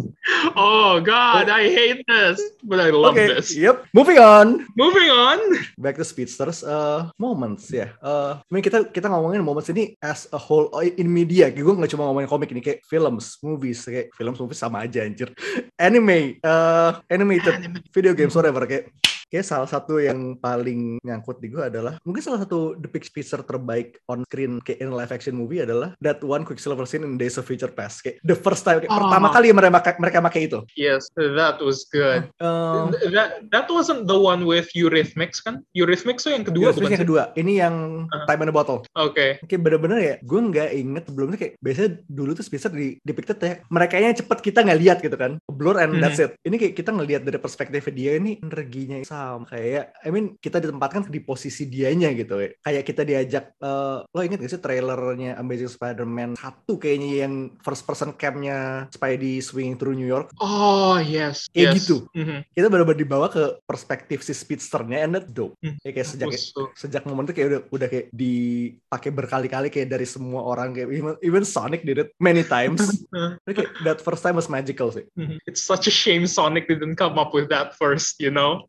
Oh 0.52 1.00
god, 1.00 1.48
I 1.48 1.72
hate 1.72 2.04
this, 2.04 2.36
but 2.60 2.76
I 2.76 2.92
love 2.92 3.16
Oke, 3.16 3.40
this. 3.40 3.56
yep. 3.56 3.88
Moving 3.96 4.20
on. 4.20 4.68
Moving 4.76 5.08
on. 5.08 5.40
Back 5.80 5.96
to 5.96 6.04
speedsters. 6.04 6.60
Uh, 6.60 7.08
moments 7.16 7.72
ya. 7.72 7.96
Uh, 8.04 8.38
I 8.44 8.50
mean, 8.52 8.60
kita 8.60 8.92
kita 8.92 9.08
ngomongin 9.08 9.40
moments 9.40 9.72
ini 9.72 9.96
as 10.04 10.28
a 10.36 10.38
whole 10.38 10.68
uh, 10.76 10.84
in 10.84 11.08
media. 11.08 11.48
Gue 11.48 11.72
nggak 11.72 11.96
cuma 11.96 12.12
ngomongin 12.12 12.28
komik 12.28 12.52
ini 12.52 12.60
kayak 12.60 12.84
films, 12.84 13.40
movies, 13.40 13.88
kayak 13.88 14.12
films, 14.12 14.36
movies 14.36 14.60
sama 14.60 14.84
aja 14.84 15.00
anjir. 15.00 15.32
Anime, 15.80 16.36
uh, 16.44 17.00
animated, 17.08 17.56
Anime. 17.56 17.80
video 17.88 18.12
games, 18.12 18.36
whatever 18.36 18.68
kayak 18.68 18.92
Kayak 19.26 19.46
salah 19.46 19.66
satu 19.66 19.98
yang 19.98 20.38
paling 20.38 21.02
nyangkut 21.02 21.42
di 21.42 21.50
gue 21.50 21.66
adalah 21.66 21.98
mungkin 22.02 22.22
salah 22.22 22.38
satu 22.38 22.78
the 22.78 22.86
big 22.86 23.02
speedster 23.02 23.42
terbaik 23.42 23.98
on 24.06 24.22
screen 24.24 24.62
kayak 24.62 24.78
in 24.78 24.94
live 24.94 25.10
action 25.10 25.34
movie 25.34 25.58
adalah 25.58 25.98
that 25.98 26.22
one 26.22 26.46
Quicksilver 26.46 26.86
scene 26.86 27.02
in 27.02 27.18
Days 27.18 27.34
of 27.34 27.42
Future 27.42 27.68
Past 27.68 28.06
kayak 28.06 28.22
the 28.22 28.38
first 28.38 28.62
time 28.62 28.78
kayak 28.78 28.88
Oh. 28.88 29.02
pertama 29.02 29.28
kali 29.28 29.50
mereka 29.50 29.98
mereka 29.98 30.22
pakai 30.22 30.46
itu. 30.46 30.62
Yes, 30.78 31.10
that 31.16 31.58
was 31.58 31.82
good. 31.90 32.30
Uh, 32.38 32.94
That 33.10 33.50
that 33.50 33.66
wasn't 33.66 34.06
the 34.06 34.14
one 34.14 34.46
with 34.46 34.70
Eurythmics 34.72 35.42
kan? 35.42 35.66
Eurythmics 35.72 36.22
tuh 36.22 36.32
yang 36.32 36.46
kedua 36.46 36.70
bukan? 36.70 36.86
yang 36.86 36.94
sih? 36.94 37.02
kedua, 37.02 37.22
ini 37.34 37.52
yang 37.58 37.74
Uh. 38.06 38.24
Time 38.26 38.46
in 38.46 38.50
a 38.50 38.54
Bottle. 38.54 38.86
Oke. 38.94 39.42
Kayak 39.42 39.60
bener-bener 39.60 39.98
ya, 39.98 40.14
gue 40.22 40.40
nggak 40.40 40.70
inget 40.70 41.04
sebelumnya 41.06 41.36
kayak 41.36 41.52
biasanya 41.58 41.90
dulu 42.06 42.30
tuh 42.32 42.44
speedster 42.46 42.70
di 42.70 42.96
depicted 43.02 43.38
ya, 43.38 43.58
mereka 43.68 43.98
nya 43.98 44.14
cepet 44.14 44.38
kita 44.40 44.62
nggak 44.62 44.80
lihat 44.80 44.98
gitu 45.02 45.16
kan, 45.16 45.42
blur 45.48 45.76
and 45.76 45.98
Mhm. 45.98 46.00
that's 46.00 46.18
it. 46.18 46.38
Ini 46.42 46.54
kayak 46.56 46.74
kita 46.74 46.90
ngelihat 46.90 47.22
dari 47.22 47.38
perspektif 47.38 47.82
dia 47.90 48.14
ini 48.14 48.38
energinya 48.38 48.96
sama 49.16 49.46
kayak, 49.48 49.84
I 50.04 50.08
mean 50.12 50.36
kita 50.36 50.60
ditempatkan 50.60 51.08
di 51.08 51.20
posisi 51.24 51.64
dianya 51.66 52.12
gitu 52.12 52.36
ya. 52.38 52.48
Kayak 52.60 52.84
kita 52.84 53.02
diajak, 53.02 53.44
eh, 53.56 53.98
lo 54.04 54.20
inget 54.20 54.44
gak 54.44 54.52
sih 54.52 54.60
trailernya 54.60 55.40
Amazing 55.40 55.72
Spider-Man 55.72 56.30
1 56.36 56.76
kayaknya 56.76 57.26
yang 57.26 57.34
first 57.64 57.88
person 57.88 58.12
camnya 58.14 58.86
Spidey 58.92 59.40
swinging 59.40 59.80
through 59.80 59.96
New 59.96 60.08
York. 60.08 60.30
Oh 60.38 61.00
yes. 61.00 61.48
Kayak 61.50 61.66
yes. 61.72 61.76
gitu. 61.82 61.96
Mhm. 62.12 62.38
Kita 62.52 62.66
benar-benar 62.68 63.00
dibawa 63.00 63.26
ke 63.32 63.60
perspektif 63.64 64.20
si 64.20 64.36
speedsternya 64.36 65.02
and 65.02 65.16
that 65.16 65.26
dope. 65.32 65.56
Hmm. 65.64 65.80
Ya, 65.80 65.90
kayak 65.96 66.08
sejak 66.12 66.28
Was 66.30 66.52
so- 66.52 66.72
sejak 66.76 67.02
momen 67.08 67.24
itu 67.24 67.34
kayak 67.34 67.48
udah 67.48 67.60
udah 67.72 67.88
kayak 67.88 68.06
dipakai 68.12 69.10
berkali-kali 69.14 69.68
kayak 69.72 69.88
dari 69.88 70.06
semua 70.06 70.44
orang 70.44 70.76
kayak 70.76 70.88
even, 70.92 71.14
even 71.22 71.44
Sonic 71.46 71.82
did 71.86 71.98
it 72.02 72.12
many 72.20 72.44
times. 72.44 72.82
Tapi 73.46 73.52
kayak 73.54 73.70
that 73.86 73.98
first 74.02 74.20
time 74.20 74.36
was 74.36 74.50
magical 74.50 74.92
sih. 74.92 75.06
Mhm. 75.16 75.40
It's 75.46 75.62
such 75.64 75.86
a 75.86 75.94
shame 75.94 76.26
Sonic 76.26 76.66
didn't 76.66 76.98
come 76.98 77.16
up 77.16 77.32
with 77.32 77.48
that 77.48 77.78
first, 77.78 78.18
you 78.18 78.32
know? 78.32 78.66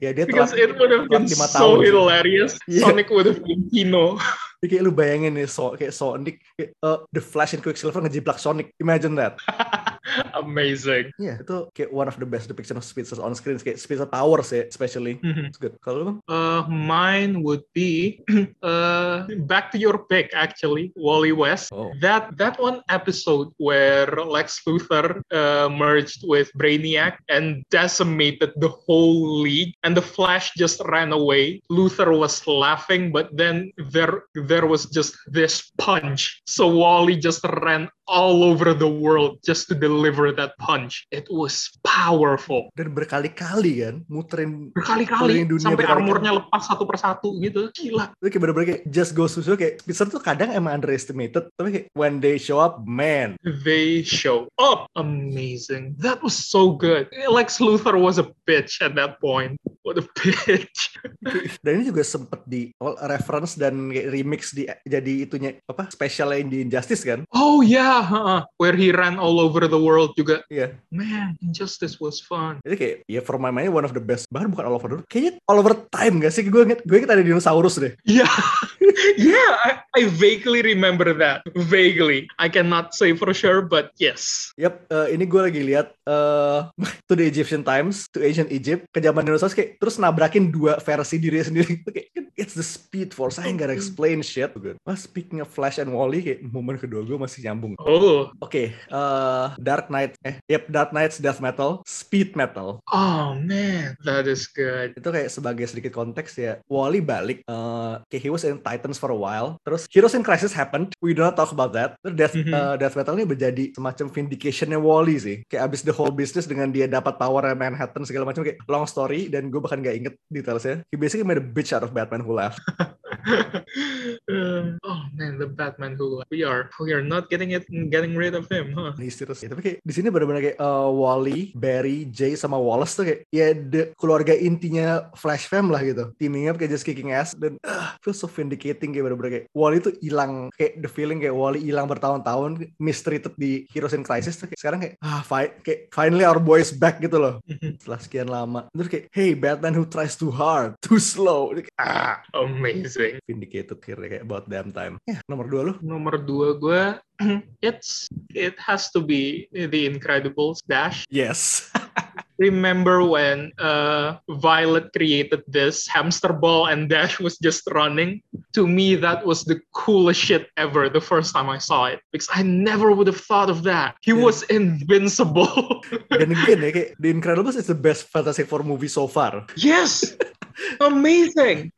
Ya 0.00 0.10
dia 0.14 0.24
telah, 0.24 0.46
Because 0.46 0.52
it 0.56 0.72
would 0.78 0.92
have 0.92 1.06
been 1.10 1.26
telat 1.26 1.36
lima 1.36 1.46
so 1.50 1.76
tahun. 1.76 1.76
hilarious. 1.84 2.52
Iya. 2.64 2.88
Sonic 2.88 3.08
would 3.12 3.26
have 3.28 3.40
been 3.44 3.68
Kino. 3.68 4.16
Jadi 4.62 4.68
kayak 4.72 4.82
lu 4.88 4.92
bayangin 4.94 5.36
nih 5.36 5.44
so, 5.46 5.76
kayak 5.76 5.92
Sonic 5.92 6.40
kayak, 6.56 6.72
uh, 6.80 7.04
The 7.12 7.20
Flash 7.20 7.52
and 7.52 7.60
Quicksilver 7.60 8.00
ngejiplak 8.00 8.40
Sonic. 8.40 8.72
Imagine 8.80 9.14
that. 9.20 9.36
Amazing. 10.42 11.10
Iya, 11.18 11.42
itu 11.42 11.56
kayak 11.74 11.90
one 11.90 12.08
of 12.08 12.16
the 12.16 12.28
best 12.28 12.46
depiction 12.46 12.78
of 12.78 12.84
speedsters 12.86 13.18
on 13.18 13.34
screen 13.34 13.58
kayak 13.58 13.80
powers 14.10 14.54
ya 14.54 14.62
especially. 14.66 15.18
Mhm. 15.22 15.50
It's 15.50 15.58
good. 15.58 15.74
Kalau 15.82 15.98
lu? 16.02 16.12
Uh, 16.30 16.62
mine 16.70 17.42
would 17.42 17.66
be 17.74 18.22
uh, 18.62 19.26
back 19.50 19.70
to 19.74 19.78
your 19.78 20.06
pick 20.06 20.30
actually, 20.34 20.92
Wally 20.94 21.32
West. 21.32 21.70
Oh. 21.74 21.90
That 22.00 22.36
that 22.38 22.58
one 22.62 22.82
episode 22.88 23.50
where 23.58 24.06
Lex 24.06 24.62
Luthor 24.66 25.22
uh, 25.32 25.68
merged 25.70 26.22
with 26.26 26.50
Brainiac 26.54 27.18
and 27.28 27.64
decimated 27.70 28.54
the 28.58 28.70
whole 28.70 29.42
league, 29.42 29.74
and 29.82 29.96
the 29.96 30.04
Flash 30.04 30.54
just 30.54 30.80
ran 30.86 31.10
away. 31.10 31.60
Luthor 31.70 32.14
was 32.14 32.46
laughing, 32.46 33.10
but 33.10 33.32
then 33.34 33.72
there 33.90 34.26
there 34.34 34.66
was 34.66 34.86
just 34.90 35.16
this 35.26 35.72
punch. 35.78 36.42
So 36.46 36.68
Wally 36.70 37.16
just 37.16 37.42
ran 37.62 37.88
all 38.06 38.46
over 38.46 38.74
the 38.74 38.88
world 38.88 39.42
just 39.42 39.68
to 39.68 39.74
deliver 39.74 40.30
that 40.34 40.54
punch. 40.58 41.06
It 41.10 41.26
was 41.30 41.74
powerful. 41.82 42.70
Dan 42.78 42.94
berkali-kali 42.94 43.82
kan 43.82 44.02
muterin 44.06 44.70
berkali-kali 44.72 45.44
dunia 45.46 45.72
sampai 45.72 45.84
berkali-kali. 45.84 46.02
armornya 46.06 46.32
lepas 46.42 46.62
satu 46.66 46.84
persatu 46.86 47.36
gitu 47.42 47.68
gila 47.74 48.12
itu 48.22 48.26
kayak 48.30 48.42
bener-bener 48.42 48.66
kayak 48.66 48.82
just 48.88 49.12
go 49.12 49.26
susu 49.26 49.58
kayak 49.58 49.82
speedster 49.82 50.08
tuh 50.08 50.22
kadang 50.22 50.50
emang 50.54 50.78
underestimated 50.78 51.50
tapi 51.58 51.68
kayak 51.74 51.86
when 51.98 52.22
they 52.22 52.38
show 52.38 52.62
up 52.62 52.80
man 52.86 53.34
they 53.44 54.00
show 54.06 54.46
up 54.56 54.86
amazing 54.96 55.92
that 55.98 56.22
was 56.22 56.34
so 56.34 56.72
good 56.72 57.10
Lex 57.28 57.58
Luthor 57.58 57.98
was 57.98 58.16
a 58.22 58.26
bitch 58.48 58.78
at 58.80 58.94
that 58.94 59.18
point 59.18 59.58
what 59.86 60.02
a 60.02 60.04
bitch. 60.18 60.98
Dan 61.62 61.78
ini 61.78 61.94
juga 61.94 62.02
sempet 62.02 62.42
di 62.42 62.74
awal 62.82 62.98
reference 63.06 63.54
dan 63.54 63.94
remix 63.94 64.50
di 64.50 64.66
jadi 64.82 65.22
itunya 65.22 65.62
apa 65.70 65.86
special 65.94 66.34
lain 66.34 66.50
di 66.50 66.58
Injustice 66.66 67.06
kan? 67.06 67.22
Oh 67.30 67.62
yeah 67.62 68.02
huh, 68.02 68.42
where 68.58 68.74
he 68.74 68.90
ran 68.90 69.22
all 69.22 69.38
over 69.38 69.70
the 69.70 69.78
world 69.78 70.18
juga. 70.18 70.42
Iya. 70.50 70.74
Man 70.90 71.38
Injustice 71.38 72.02
was 72.02 72.18
fun. 72.18 72.58
Jadi 72.66 72.74
kayak 72.74 72.96
ya 73.06 73.20
for 73.22 73.38
my 73.38 73.54
money 73.54 73.70
one 73.70 73.86
of 73.86 73.94
the 73.94 74.02
best 74.02 74.26
bahkan 74.34 74.50
bukan 74.50 74.66
all 74.66 74.74
over 74.74 74.90
the 74.90 74.94
world 74.98 75.06
kayaknya 75.06 75.38
all 75.46 75.62
over 75.62 75.78
time 75.94 76.18
gak 76.18 76.34
sih? 76.34 76.42
Gue 76.50 76.66
inget 76.66 76.82
gue 76.82 76.96
inget 76.98 77.12
ada 77.14 77.22
dinosaurus 77.22 77.78
deh. 77.78 77.94
Yeah 78.02 78.26
yeah, 79.16 79.50
I, 79.64 79.70
I 79.94 80.00
vaguely 80.08 80.62
remember 80.62 81.12
that. 81.20 81.44
Vaguely. 81.54 82.28
I 82.38 82.48
cannot 82.48 82.94
say 82.94 83.12
for 83.14 83.32
sure, 83.32 83.62
but 83.62 83.92
yes. 84.00 84.52
Yap, 84.56 84.88
uh, 84.88 85.06
ini 85.12 85.28
gue 85.28 85.40
lagi 85.40 85.62
lihat 85.62 85.92
uh, 86.08 86.72
to 87.08 87.12
the 87.14 87.26
Egyptian 87.26 87.62
Times, 87.62 88.08
to 88.12 88.24
ancient 88.24 88.50
Egypt, 88.52 88.88
ke 88.90 88.98
zaman 89.02 89.26
dinosaurus 89.26 89.56
kayak 89.56 89.76
terus 89.76 90.00
nabrakin 90.00 90.48
dua 90.48 90.80
versi 90.80 91.20
diri 91.20 91.42
sendiri. 91.44 91.80
Kayak 91.96 92.26
it's 92.36 92.52
the 92.52 92.62
speed 92.62 93.16
force. 93.16 93.40
I 93.40 93.48
ain't 93.48 93.58
gotta 93.58 93.72
explain 93.72 94.20
shit. 94.20 94.52
Well, 94.52 94.96
speaking 94.96 95.40
of 95.40 95.48
Flash 95.48 95.80
and 95.80 95.90
Wally, 95.90 96.20
kayak 96.20 96.44
momen 96.44 96.76
kedua 96.76 97.02
gue 97.02 97.16
masih 97.16 97.48
nyambung. 97.48 97.74
Oh. 97.80 97.96
Oke, 97.96 98.32
okay, 98.40 98.66
uh, 98.92 99.56
Dark 99.56 99.88
Knight, 99.88 100.14
eh, 100.22 100.36
yep, 100.46 100.68
Dark 100.68 100.92
Knight's 100.92 101.16
Death 101.16 101.40
Metal, 101.40 101.80
Speed 101.88 102.36
Metal. 102.36 102.84
Oh 102.92 103.32
man, 103.34 103.96
that 104.04 104.28
is 104.28 104.44
good. 104.48 104.92
Itu 104.94 105.08
kayak 105.08 105.32
sebagai 105.32 105.64
sedikit 105.64 105.96
konteks 105.96 106.36
ya, 106.36 106.60
Wally 106.68 107.00
balik, 107.00 107.40
uh, 107.48 108.04
kayak 108.12 108.22
he 108.22 108.30
was 108.30 108.44
in 108.44 108.60
Titans 108.86 109.02
for 109.02 109.10
a 109.10 109.18
while, 109.18 109.58
terus 109.66 109.90
Heroes 109.90 110.14
in 110.14 110.22
Crisis 110.22 110.54
happened, 110.54 110.94
we 111.02 111.10
do 111.10 111.26
not 111.26 111.34
talk 111.34 111.50
about 111.50 111.74
that. 111.74 111.98
Terus 112.06 112.14
Death, 112.14 112.34
mm 112.38 112.46
-hmm. 112.46 112.54
uh, 112.54 112.74
Death 112.78 112.94
Metal 112.94 113.18
ini 113.18 113.26
menjadi 113.26 113.64
semacam 113.74 114.06
vindicationnya 114.14 114.78
Wally 114.78 115.18
sih, 115.18 115.36
kayak 115.50 115.66
abis 115.66 115.82
the 115.82 115.90
whole 115.90 116.14
business 116.14 116.46
dengan 116.46 116.70
dia 116.70 116.86
dapat 116.86 117.18
power 117.18 117.42
Manhattan 117.58 118.06
segala 118.06 118.30
macam 118.30 118.46
kayak 118.46 118.62
long 118.70 118.86
story 118.86 119.26
dan 119.26 119.50
gue 119.50 119.58
bahkan 119.58 119.82
gak 119.82 119.98
inget 119.98 120.14
detailsnya. 120.30 120.86
He 120.86 120.94
basically 120.94 121.26
made 121.26 121.42
a 121.42 121.42
bitch 121.42 121.74
out 121.74 121.82
of 121.82 121.90
Batman 121.90 122.22
who 122.22 122.30
left. 122.30 122.62
uh, 123.26 124.78
oh 124.88 125.00
man, 125.14 125.38
the 125.38 125.46
Batman 125.46 125.98
who 125.98 126.22
we 126.30 126.46
are 126.46 126.70
we 126.80 126.92
are 126.94 127.02
not 127.02 127.28
getting 127.28 127.52
it 127.52 127.66
getting 127.90 128.14
rid 128.14 128.34
of 128.34 128.46
him, 128.48 128.72
huh? 128.72 128.94
Serius. 128.96 129.42
Ya, 129.42 129.48
tapi 129.50 129.62
kayak 129.62 129.78
di 129.82 129.92
sini 129.92 130.08
benar-benar 130.12 130.42
kayak 130.42 130.58
uh, 130.62 130.90
Wally, 130.92 131.52
Barry, 131.56 132.06
Jay 132.08 132.38
sama 132.38 132.56
Wallace 132.60 132.94
tuh 132.96 133.04
kayak 133.08 133.20
ya 133.32 133.52
the 133.54 133.92
keluarga 133.98 134.34
intinya 134.36 135.10
Flash 135.18 135.50
Fam 135.50 135.72
lah 135.72 135.82
gitu. 135.82 136.12
Teaming 136.20 136.48
up 136.50 136.56
kayak 136.60 136.72
just 136.72 136.86
kicking 136.86 137.10
ass 137.10 137.34
dan 137.34 137.58
uh, 137.66 137.96
feel 138.00 138.14
so 138.14 138.30
vindicating 138.30 138.94
kayak 138.94 139.10
benar-benar 139.10 139.32
kayak 139.32 139.46
Wally 139.56 139.78
tuh 139.82 139.94
hilang 139.98 140.52
kayak 140.54 140.78
the 140.84 140.90
feeling 140.90 141.18
kayak 141.18 141.34
Wally 141.34 141.60
hilang 141.62 141.90
bertahun-tahun 141.90 142.76
mistreated 142.78 143.34
di 143.34 143.66
Heroes 143.72 143.96
in 143.96 144.06
Crisis 144.06 144.38
tuh 144.38 144.46
kayak 144.50 144.60
sekarang 144.60 144.80
kayak 144.82 144.94
ah 145.02 145.22
fi 145.24 145.50
kayak 145.64 145.90
finally 145.90 146.24
our 146.24 146.38
boys 146.38 146.70
back 146.70 147.02
gitu 147.02 147.18
loh. 147.18 147.40
Setelah 147.80 148.00
sekian 148.00 148.28
lama. 148.28 148.68
Terus 148.72 148.88
kayak 148.88 149.04
hey 149.10 149.32
Batman 149.34 149.74
who 149.74 149.84
tries 149.88 150.14
too 150.14 150.30
hard, 150.30 150.76
too 150.84 151.00
slow. 151.00 151.52
Kayak, 151.56 151.72
ah 151.80 152.20
amazing. 152.36 153.15
Vindicated 153.24 153.80
here 153.80 153.96
kayak 153.96 154.24
about 154.28 154.44
damn 154.50 154.70
time. 154.70 155.00
Ya, 155.08 155.22
nomor 155.30 155.48
dua 155.48 155.62
lu? 155.70 155.74
Nomor 155.80 156.20
dua 156.20 156.56
gue 156.60 156.82
it's 157.62 158.08
it 158.34 158.58
has 158.60 158.90
to 158.92 159.00
be 159.00 159.48
the 159.52 159.88
Incredibles 159.88 160.60
Dash. 160.68 161.04
Yes. 161.08 161.72
Remember 162.38 163.00
when 163.00 163.48
uh, 163.56 164.20
Violet 164.28 164.92
created 164.92 165.40
this 165.48 165.88
hamster 165.88 166.36
ball 166.36 166.68
and 166.68 166.84
Dash 166.84 167.18
was 167.18 167.38
just 167.38 167.64
running? 167.72 168.20
To 168.52 168.68
me, 168.68 168.94
that 168.96 169.24
was 169.24 169.44
the 169.44 169.60
coolest 169.72 170.20
shit 170.20 170.52
ever 170.60 170.90
the 170.90 171.00
first 171.00 171.32
time 171.32 171.48
I 171.48 171.56
saw 171.56 171.86
it 171.86 172.00
because 172.12 172.28
I 172.28 172.42
never 172.42 172.92
would 172.92 173.06
have 173.06 173.20
thought 173.20 173.48
of 173.48 173.62
that. 173.64 173.96
He 174.02 174.12
yeah. 174.12 174.20
was 174.20 174.42
invincible. 174.52 175.80
Dan 176.12 176.36
again, 176.36 176.60
ya, 176.60 176.70
kayak 176.76 177.00
The 177.00 177.08
Incredibles 177.08 177.56
is 177.56 177.72
the 177.72 177.78
best 177.78 178.12
Fantastic 178.12 178.52
Four 178.52 178.68
movie 178.68 178.92
so 178.92 179.08
far. 179.08 179.48
Yes, 179.56 180.04
amazing. 180.84 181.72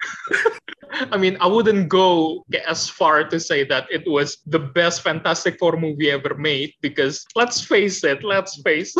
I 0.92 1.16
mean, 1.16 1.37
I 1.40 1.47
wouldn't 1.47 1.88
go 1.88 2.45
as 2.66 2.88
far 2.88 3.25
to 3.28 3.40
say 3.40 3.64
that 3.64 3.87
it 3.90 4.04
was 4.07 4.38
the 4.47 4.59
best 4.59 5.02
Fantastic 5.02 5.59
Four 5.59 5.76
movie 5.76 6.11
ever 6.11 6.35
made 6.35 6.75
because 6.80 7.25
let's 7.35 7.61
face 7.61 8.04
it, 8.04 8.25
let's 8.25 8.61
face 8.62 8.95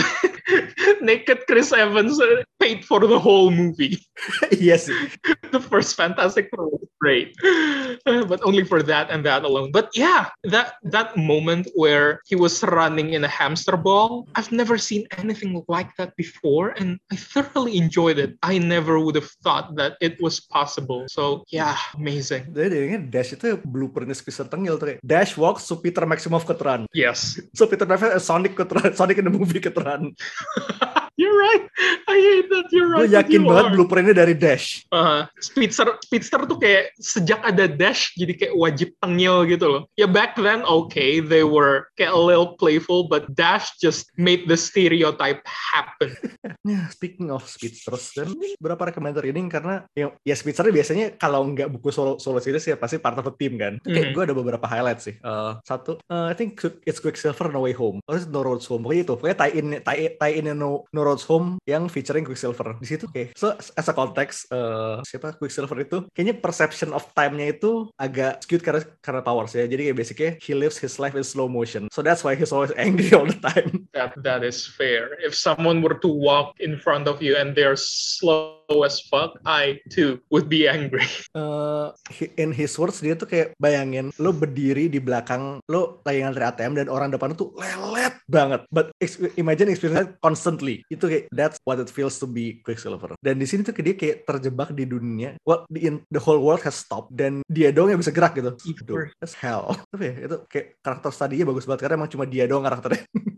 Naked 1.01 1.47
Chris 1.47 1.73
Evans 1.73 2.21
uh, 2.21 2.43
paid 2.61 2.85
for 2.85 3.01
the 3.01 3.19
whole 3.19 3.51
movie. 3.51 3.99
yes. 4.53 4.87
the 5.53 5.61
first 5.61 5.97
Fantastic 5.97 6.51
Four 6.55 6.71
great, 7.01 7.35
but 8.05 8.41
only 8.43 8.65
for 8.65 8.83
that 8.83 9.11
and 9.11 9.25
that 9.25 9.45
alone. 9.45 9.71
But 9.73 9.91
yeah, 9.95 10.29
that 10.45 10.77
that 10.91 11.17
moment 11.17 11.71
where 11.75 12.21
he 12.27 12.35
was 12.35 12.63
running 12.63 13.15
in 13.15 13.25
a 13.25 13.31
hamster 13.31 13.77
ball, 13.77 14.29
I've 14.35 14.53
never 14.53 14.77
seen 14.77 15.07
anything 15.17 15.63
like 15.69 15.95
that 15.97 16.15
before, 16.17 16.75
and 16.77 16.99
I 17.11 17.17
thoroughly 17.17 17.79
enjoyed 17.79 18.19
it. 18.19 18.37
I 18.43 18.59
never 18.59 18.99
would 18.99 19.15
have 19.15 19.31
thought 19.43 19.75
that 19.77 19.97
it 20.01 20.21
was 20.21 20.41
possible. 20.41 21.07
So 21.09 21.45
yeah, 21.49 21.79
amazing. 21.95 22.53
Jadi 22.53 23.11
Dash 23.11 23.35
itu 23.35 23.59
blueprintnya 23.63 24.19
Spencer 24.19 24.47
Tengil 24.51 24.77
tuh 24.77 24.99
Dash 25.01 25.39
walks 25.39 25.65
so 25.65 25.79
Peter 25.79 26.05
Maximoff 26.05 26.45
keteran. 26.45 26.87
Yes. 26.93 27.39
So 27.55 27.67
Peter 27.67 27.87
Maximoff 27.87 28.19
eh, 28.19 28.23
Sonic 28.23 28.53
keteran, 28.59 28.93
Sonic 28.99 29.19
in 29.19 29.27
the 29.27 29.35
movie 29.35 29.63
keteran. 29.63 30.13
You're 31.19 31.35
right. 31.35 31.67
I 32.07 32.17
hate 32.23 32.47
that. 32.55 32.71
You're 32.71 32.95
right. 32.95 33.11
Gue 33.11 33.19
yakin 33.19 33.43
banget 33.43 33.67
are. 33.67 33.75
blueprintnya 33.75 34.15
dari 34.15 34.39
Dash. 34.39 34.87
Uh, 34.95 35.27
Speedster, 35.43 35.99
Speedster 36.07 36.47
tuh 36.47 36.63
kayak 36.63 36.95
sejak 37.03 37.43
ada 37.43 37.67
Dash 37.67 38.15
jadi 38.15 38.39
kayak 38.39 38.55
wajib 38.55 38.95
tengil 39.03 39.43
gitu 39.51 39.67
loh. 39.67 39.83
Ya 39.99 40.07
back 40.07 40.39
then 40.39 40.63
okay, 40.63 41.19
they 41.19 41.43
were 41.43 41.91
kayak 41.99 42.15
a 42.15 42.23
little 42.23 42.55
playful, 42.55 43.11
but 43.11 43.27
Dash 43.35 43.75
just 43.83 44.15
made 44.15 44.47
the 44.47 44.55
stereotype 44.55 45.43
happen. 45.43 46.15
yeah, 46.71 46.87
speaking 46.95 47.35
of 47.35 47.43
Speedsters, 47.51 48.15
dan 48.15 48.31
berapa 48.63 48.95
rekomendasi 48.95 49.35
ini 49.35 49.51
karena 49.51 49.91
ya, 49.99 50.15
ya 50.23 50.39
Speedster 50.39 50.71
biasanya 50.71 51.19
kalau 51.19 51.51
nggak 51.51 51.67
buku 51.75 51.91
solo 51.91 52.23
solo 52.23 52.39
series 52.39 52.63
ya 52.71 52.79
pasti 52.79 53.03
part 53.03 53.19
of 53.19 53.27
the 53.27 53.35
team 53.35 53.59
kan. 53.59 53.83
Mm 53.83 53.91
-hmm. 53.91 53.95
Kayak 53.99 54.09
gue 54.15 54.23
ada 54.23 54.35
beberapa 54.39 54.67
highlight 54.71 55.03
sih. 55.03 55.19
Uh, 55.27 55.59
satu, 55.67 55.99
uh, 56.07 56.31
I 56.31 56.35
think 56.39 56.63
it's 56.87 57.03
Quicksilver 57.03 57.51
No 57.51 57.67
Way 57.67 57.75
Home. 57.75 57.99
Or 58.07 58.23
No 58.31 58.47
Roads 58.47 58.71
Home. 58.71 58.87
Pokoknya 58.87 59.03
itu. 59.03 59.15
Pokoknya 59.19 59.39
tie 59.43 59.53
in 59.59 59.67
tie, 59.83 60.15
tie 60.15 60.35
in 60.39 60.47
No, 60.55 60.85
no 60.95 61.08
Roads 61.09 61.25
Home 61.33 61.57
yang 61.65 61.89
featuring 61.89 62.29
Quicksilver. 62.29 62.77
Di 62.77 62.87
situ 62.87 63.09
kayak 63.09 63.33
so 63.33 63.57
as 63.57 63.89
a 63.89 63.95
context 63.97 64.53
uh, 64.53 65.01
siapa 65.09 65.33
Quicksilver 65.41 65.81
itu 65.81 66.05
kayaknya 66.13 66.37
perception 66.37 66.93
of 66.93 67.09
time-nya 67.17 67.57
itu 67.57 67.89
agak 67.97 68.45
skewed 68.45 68.61
karena 68.61 68.85
karena 69.01 69.25
powers 69.25 69.57
ya. 69.57 69.65
Jadi 69.65 69.89
kayak 69.89 69.97
basically 69.97 70.31
he 70.45 70.53
lives 70.53 70.77
his 70.77 71.01
life 71.01 71.17
in 71.17 71.25
slow 71.25 71.49
motion. 71.49 71.89
So 71.89 72.05
that's 72.05 72.21
why 72.21 72.37
he's 72.37 72.53
always 72.53 72.77
angry 72.81 73.09
all 73.17 73.25
the 73.25 73.41
time. 73.41 73.89
That 73.97 74.13
that 74.21 74.45
is 74.45 74.69
fair. 74.69 75.17
If 75.25 75.33
someone 75.33 75.81
were 75.81 75.97
to 76.05 76.11
walk 76.11 76.61
in 76.61 76.77
front 76.77 77.09
of 77.09 77.25
you 77.25 77.41
and 77.41 77.57
they're 77.57 77.79
slow 77.79 78.58
as 78.85 79.01
fuck, 79.09 79.41
I 79.49 79.81
too 79.89 80.21
would 80.29 80.47
be 80.49 80.69
angry. 80.69 81.05
Uh, 81.39 81.95
in 82.41 82.51
his 82.51 82.75
words 82.75 82.99
dia 82.99 83.15
tuh 83.15 83.29
kayak 83.29 83.55
bayangin 83.63 84.11
lo 84.19 84.35
berdiri 84.35 84.91
di 84.91 84.99
belakang 84.99 85.63
lo 85.71 86.03
lagi 86.03 86.25
ngantri 86.25 86.43
ATM 86.43 86.73
dan 86.75 86.87
orang 86.91 87.15
depan 87.15 87.31
tuh 87.39 87.55
lelet 87.55 88.17
banget. 88.27 88.67
But 88.73 88.91
imagine 89.39 89.71
experience 89.71 90.19
constantly. 90.19 90.83
Itu 90.91 91.07
kayak 91.07 91.31
that's 91.31 91.61
what 91.63 91.79
it 91.79 91.93
feels 91.93 92.19
to 92.19 92.27
be 92.27 92.59
Quicksilver. 92.67 93.15
Dan 93.23 93.39
di 93.39 93.47
sini 93.47 93.63
tuh 93.63 93.77
dia 93.77 93.95
kayak 93.95 94.27
terjebak 94.27 94.75
di 94.75 94.85
dunia. 94.89 95.39
Well, 95.47 95.63
the, 95.71 95.81
in, 95.87 95.95
the 96.11 96.19
whole 96.19 96.43
world 96.43 96.65
has 96.67 96.75
stopped 96.75 97.15
dan 97.15 97.47
dia 97.47 97.71
doang 97.71 97.95
yang 97.95 98.01
bisa 98.03 98.11
gerak 98.11 98.35
gitu. 98.35 98.59
Dude, 98.83 99.15
that's 99.23 99.39
hell. 99.39 99.79
Tapi 99.95 100.05
ya 100.11 100.15
itu 100.27 100.37
kayak 100.51 100.67
karakter 100.83 101.11
tadinya 101.15 101.55
bagus 101.55 101.65
banget 101.71 101.81
karena 101.87 101.95
emang 102.03 102.11
cuma 102.11 102.25
dia 102.27 102.45
doang 102.51 102.67
karakternya. 102.67 103.07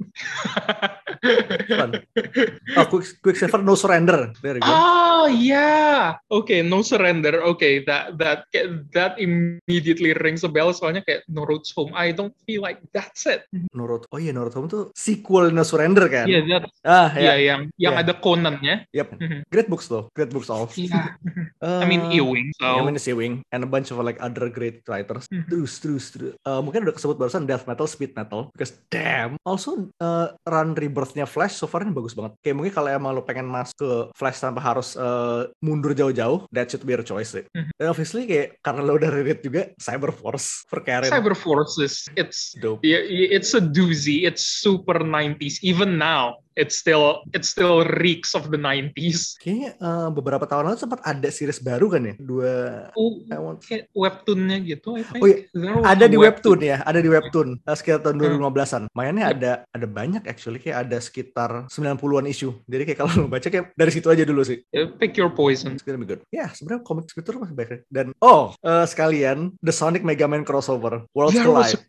Oh, 2.76 2.86
quick, 2.88 3.20
Quicksilver 3.20 3.60
No 3.60 3.74
Surrender. 3.76 4.32
There 4.40 4.56
you 4.56 4.64
go. 4.64 4.72
Oh 4.72 5.26
yeah. 5.28 6.16
Okay, 6.30 6.64
No 6.64 6.80
Surrender. 6.80 7.44
Okay, 7.54 7.84
that 7.84 8.16
that 8.16 8.48
that 8.96 9.20
immediately 9.20 10.16
rings 10.16 10.44
a 10.44 10.50
bell. 10.50 10.72
Soalnya 10.72 11.04
kayak 11.04 11.28
No 11.28 11.44
Home. 11.44 11.92
I 11.92 12.16
don't 12.16 12.32
feel 12.48 12.64
like 12.64 12.80
that's 12.96 13.28
it. 13.28 13.44
No 13.76 13.84
Road. 13.84 14.08
Oh 14.08 14.16
iya, 14.16 14.32
No 14.32 14.48
Road 14.48 14.56
Home 14.56 14.68
tuh 14.70 14.88
sequel 14.96 15.52
No 15.52 15.60
Surrender 15.60 16.08
kan? 16.08 16.24
Iya, 16.24 16.40
yeah, 16.40 16.60
that. 16.64 16.72
Ah, 16.88 17.08
yeah. 17.12 17.20
yeah, 17.20 17.36
yang 17.36 17.60
yang 17.76 17.94
yeah. 17.98 18.02
ada 18.02 18.12
Conan-nya. 18.16 18.76
Yep. 18.96 19.08
Mm-hmm. 19.20 19.40
Great 19.52 19.68
books 19.68 19.86
though. 19.92 20.08
Great 20.16 20.32
books 20.32 20.48
all. 20.48 20.72
Yeah. 20.76 21.20
uh, 21.62 21.80
I 21.80 21.86
mean 21.86 22.10
Ewing. 22.10 22.52
So. 22.56 22.64
Yeah, 22.64 22.80
I 22.80 22.84
mean 22.84 22.98
Ewing 22.98 23.34
and 23.52 23.62
a 23.64 23.70
bunch 23.70 23.92
of 23.92 24.00
like 24.00 24.18
other 24.20 24.48
great 24.48 24.82
writers. 24.88 25.28
Mm-hmm. 25.28 25.48
Terus 25.48 25.72
terus 25.80 26.04
terus. 26.12 26.32
Uh, 26.44 26.60
mungkin 26.64 26.84
udah 26.88 26.94
kesebut 26.96 27.16
barusan 27.16 27.44
death 27.44 27.68
metal, 27.68 27.86
speed 27.86 28.16
metal. 28.16 28.50
Because 28.52 28.76
damn. 28.88 29.36
Also 29.44 29.88
uh, 30.00 30.34
run 30.48 30.74
rebirth 30.74 31.14
nya 31.14 31.28
Flash 31.28 31.56
so 31.60 31.68
far 31.68 31.84
ini 31.84 31.92
bagus 31.92 32.16
banget. 32.16 32.36
Kayak 32.40 32.56
mungkin 32.56 32.72
kalau 32.72 32.88
emang 32.90 33.12
lo 33.16 33.22
pengen 33.22 33.48
masuk 33.48 33.76
ke 33.76 33.90
Flash 34.16 34.40
tanpa 34.40 34.60
harus 34.64 34.96
uh, 34.96 35.48
mundur 35.60 35.92
jauh-jauh, 35.92 36.48
that 36.50 36.68
should 36.72 36.84
be 36.84 36.96
a 36.96 37.04
choice 37.04 37.36
sih. 37.36 37.44
Mm-hmm. 37.52 37.72
Dan 37.76 37.86
obviously 37.88 38.24
kayak 38.24 38.58
karena 38.64 38.80
lo 38.84 38.96
udah 38.96 39.10
read 39.12 39.40
juga 39.44 39.72
Cyber 39.76 40.12
Force 40.12 40.64
for 40.66 40.80
Karen. 40.84 41.12
Cyber 41.12 41.36
Force 41.36 41.76
is 41.80 42.08
it's 42.16 42.56
dope. 42.58 42.82
Yeah, 42.82 43.04
it's 43.08 43.52
a 43.52 43.62
doozy. 43.62 44.24
It's 44.24 44.44
super 44.44 45.00
90s 45.00 45.60
even 45.62 45.96
now 46.00 46.40
it's 46.58 46.78
still 46.78 47.22
it 47.34 47.46
still 47.46 47.86
reeks 48.00 48.34
of 48.34 48.50
the 48.50 48.58
90s. 48.58 49.38
Kayaknya 49.38 49.70
uh, 49.78 50.08
beberapa 50.10 50.44
tahun 50.46 50.70
lalu 50.70 50.78
sempat 50.78 51.00
ada 51.06 51.28
series 51.30 51.62
baru 51.62 51.86
kan 51.90 52.02
ya? 52.10 52.14
Dua 52.18 52.52
oh, 52.94 53.22
want... 53.26 53.62
kayak 53.62 53.90
webtoonnya 53.94 54.58
gitu. 54.66 54.98
Oh 54.98 55.26
iya, 55.26 55.46
ada 55.86 56.06
di 56.06 56.18
webtoon. 56.18 56.58
webtoon 56.58 56.60
ya, 56.60 56.76
ada 56.82 56.98
di 56.98 57.10
webtoon 57.10 57.48
uh, 57.62 57.76
sekitar 57.76 58.00
tahun 58.02 58.16
2015-an. 58.18 58.82
Hmm. 58.86 58.94
Mainnya 58.96 59.26
yep. 59.30 59.34
ada 59.38 59.52
ada 59.70 59.86
banyak 59.86 60.22
actually 60.26 60.58
kayak 60.58 60.88
ada 60.88 60.98
sekitar 60.98 61.50
90-an 61.70 62.26
isu. 62.30 62.50
Jadi 62.66 62.82
kayak 62.86 62.98
kalau 62.98 63.12
lo 63.24 63.26
baca 63.30 63.46
kayak 63.46 63.72
dari 63.74 63.90
situ 63.92 64.06
aja 64.10 64.22
dulu 64.26 64.42
sih. 64.42 64.58
Yeah, 64.74 64.90
pick 64.90 65.14
your 65.14 65.30
poison. 65.30 65.74
It's 65.74 65.86
gonna 65.86 66.00
be 66.00 66.08
good. 66.08 66.22
Ya, 66.30 66.46
yeah, 66.46 66.48
sebenarnya 66.52 66.82
komik 66.86 67.06
Twitter 67.10 67.36
masih 67.38 67.54
baik. 67.54 67.86
Dan 67.88 68.12
oh, 68.22 68.54
uh, 68.62 68.86
sekalian 68.86 69.54
The 69.62 69.74
Sonic 69.74 70.02
Mega 70.02 70.26
Man 70.26 70.42
crossover 70.42 71.06
Worlds 71.14 71.38
Collide. 71.38 71.82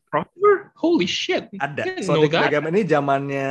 Holy 0.81 1.05
shit. 1.05 1.45
Ada. 1.61 2.01
Sonic 2.01 2.33
Mega 2.33 2.57
Man 2.57 2.73
ini 2.73 2.89
zamannya 2.89 3.49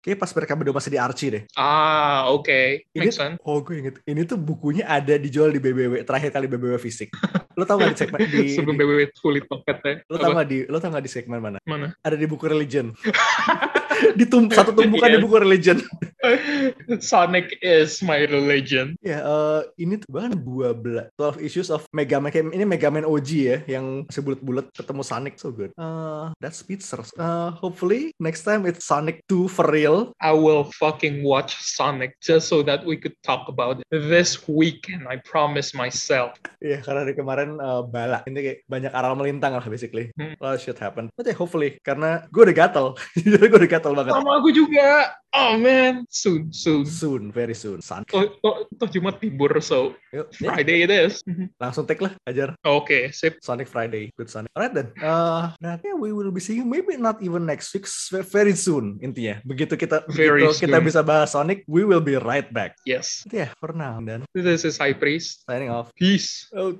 kayak 0.00 0.16
pas 0.16 0.32
mereka 0.32 0.56
berdua 0.56 0.74
masih 0.80 0.90
di 0.96 0.98
Archie 0.98 1.28
deh. 1.28 1.42
Ah, 1.52 2.32
oke. 2.32 2.48
Okay. 2.48 2.88
Ini, 2.96 3.12
oh, 3.44 3.60
gue 3.60 3.76
inget. 3.76 3.94
Ini 4.08 4.24
tuh 4.24 4.40
bukunya 4.40 4.88
ada 4.88 5.20
dijual 5.20 5.52
di 5.52 5.60
BBW. 5.60 6.00
Terakhir 6.08 6.32
kali 6.32 6.48
BBW 6.48 6.80
fisik. 6.80 7.12
Lo 7.52 7.68
tau 7.68 7.76
gak 7.76 7.92
di 7.92 7.98
segmen 8.00 8.18
di, 8.24 8.56
Sebelum 8.56 8.80
BBW 8.80 9.12
fully 9.20 9.44
toket 9.44 9.78
ya. 9.84 9.94
lo 10.08 10.16
tau 10.16 10.32
gak 10.32 10.48
di 10.48 10.58
lo 10.64 10.80
tau 10.80 10.88
gak 10.88 11.04
di 11.04 11.12
segmen 11.12 11.44
mana? 11.44 11.58
Mana? 11.68 11.92
Ada 12.00 12.16
di 12.16 12.24
buku 12.24 12.48
religion. 12.48 12.96
di 14.18 14.24
tum- 14.28 14.50
satu 14.50 14.72
tumpukan 14.72 15.08
di 15.08 15.18
Yes. 15.18 15.24
buku 15.24 15.36
religion. 15.38 15.78
Sonic 17.02 17.58
is 17.60 17.98
my 18.00 18.24
religion. 18.30 18.94
Ya, 19.02 19.20
eh, 19.22 19.60
ini 19.82 19.98
tuh 19.98 20.08
bahkan 20.12 20.38
dua 20.38 20.70
belas 20.70 21.10
12 21.18 21.42
issues 21.42 21.68
of 21.68 21.82
Mega 21.90 22.22
Man 22.22 22.30
ini 22.30 22.62
Mega 22.62 22.88
Man 22.88 23.02
OG 23.02 23.30
ya 23.34 23.58
yang 23.66 24.06
masih 24.06 24.22
bulat-bulat 24.22 24.70
ketemu 24.70 25.02
Sonic 25.02 25.34
so 25.36 25.50
good. 25.50 25.74
Uh, 25.74 26.30
that's 26.38 26.62
Speedsters. 26.62 27.10
Uh, 27.18 27.50
hopefully 27.58 28.14
next 28.22 28.46
time 28.46 28.62
it's 28.62 28.86
Sonic 28.86 29.26
2 29.26 29.50
for 29.50 29.66
real. 29.66 30.14
I 30.22 30.30
will 30.30 30.70
fucking 30.78 31.26
watch 31.26 31.58
Sonic 31.58 32.14
just 32.22 32.46
so 32.46 32.62
that 32.62 32.86
we 32.86 32.94
could 32.94 33.18
talk 33.26 33.50
about 33.50 33.82
it 33.82 33.86
this 33.90 34.46
weekend. 34.46 35.10
I 35.10 35.18
promise 35.26 35.74
myself. 35.74 36.38
Iya, 36.62 36.86
karena 36.86 37.02
dari 37.02 37.18
kemarin 37.18 37.58
uh, 37.58 37.82
bala. 37.82 38.22
Ini 38.30 38.38
kayak 38.38 38.58
banyak 38.70 38.92
aral 38.94 39.18
melintang 39.18 39.58
lah 39.58 39.66
basically. 39.66 40.14
Hmm. 40.14 40.38
Of 40.38 40.62
shit 40.62 40.78
happen. 40.78 41.10
But 41.18 41.26
yeah, 41.26 41.34
hopefully 41.34 41.82
karena 41.82 42.30
gue 42.30 42.42
udah 42.46 42.54
gatel. 42.54 42.86
Jujur 43.18 43.42
gue 43.42 43.58
udah 43.66 43.70
gatel 43.70 43.81
banget. 43.90 44.14
Sama 44.14 44.30
aku 44.38 44.54
juga. 44.54 45.18
Oh 45.32 45.56
man, 45.56 46.04
soon, 46.12 46.52
soon. 46.52 46.84
Soon, 46.84 47.32
very 47.32 47.56
soon. 47.56 47.80
Sonic. 47.80 48.12
Toh, 48.12 48.36
toh, 48.44 48.68
toh 48.68 48.88
Jumat 48.92 49.16
libur, 49.16 49.56
so 49.64 49.96
Yuk, 50.12 50.28
ya, 50.36 50.52
Friday 50.52 50.84
it 50.84 50.92
is. 50.92 51.24
langsung 51.56 51.88
take 51.88 52.04
lah, 52.04 52.12
ajar. 52.28 52.52
Okay, 52.60 53.08
sip. 53.16 53.40
Sonic 53.40 53.64
Friday, 53.64 54.12
good 54.12 54.28
Sonic. 54.28 54.52
Alright 54.52 54.76
then, 54.76 54.92
uh, 55.00 55.56
yeah, 55.64 55.96
we 55.96 56.12
will 56.12 56.28
be 56.28 56.36
seeing 56.36 56.68
maybe 56.68 57.00
not 57.00 57.16
even 57.24 57.48
next 57.48 57.72
week, 57.72 57.88
very 58.28 58.52
soon 58.52 59.00
intinya. 59.00 59.40
Begitu 59.40 59.72
kita 59.80 60.04
Very 60.12 60.44
begitu 60.44 60.68
kita 60.68 60.84
bisa 60.84 61.00
bahas 61.00 61.32
Sonic, 61.32 61.64
we 61.64 61.88
will 61.88 62.04
be 62.04 62.20
right 62.20 62.52
back. 62.52 62.76
Yes. 62.84 63.24
But 63.24 63.32
yeah, 63.32 63.50
for 63.56 63.72
now, 63.72 64.04
dan 64.04 64.28
This 64.36 64.68
is 64.68 64.76
High 64.76 65.00
Priest. 65.00 65.48
signing 65.48 65.72
off. 65.72 65.96
Peace. 65.96 66.52
Oh. 66.52 66.76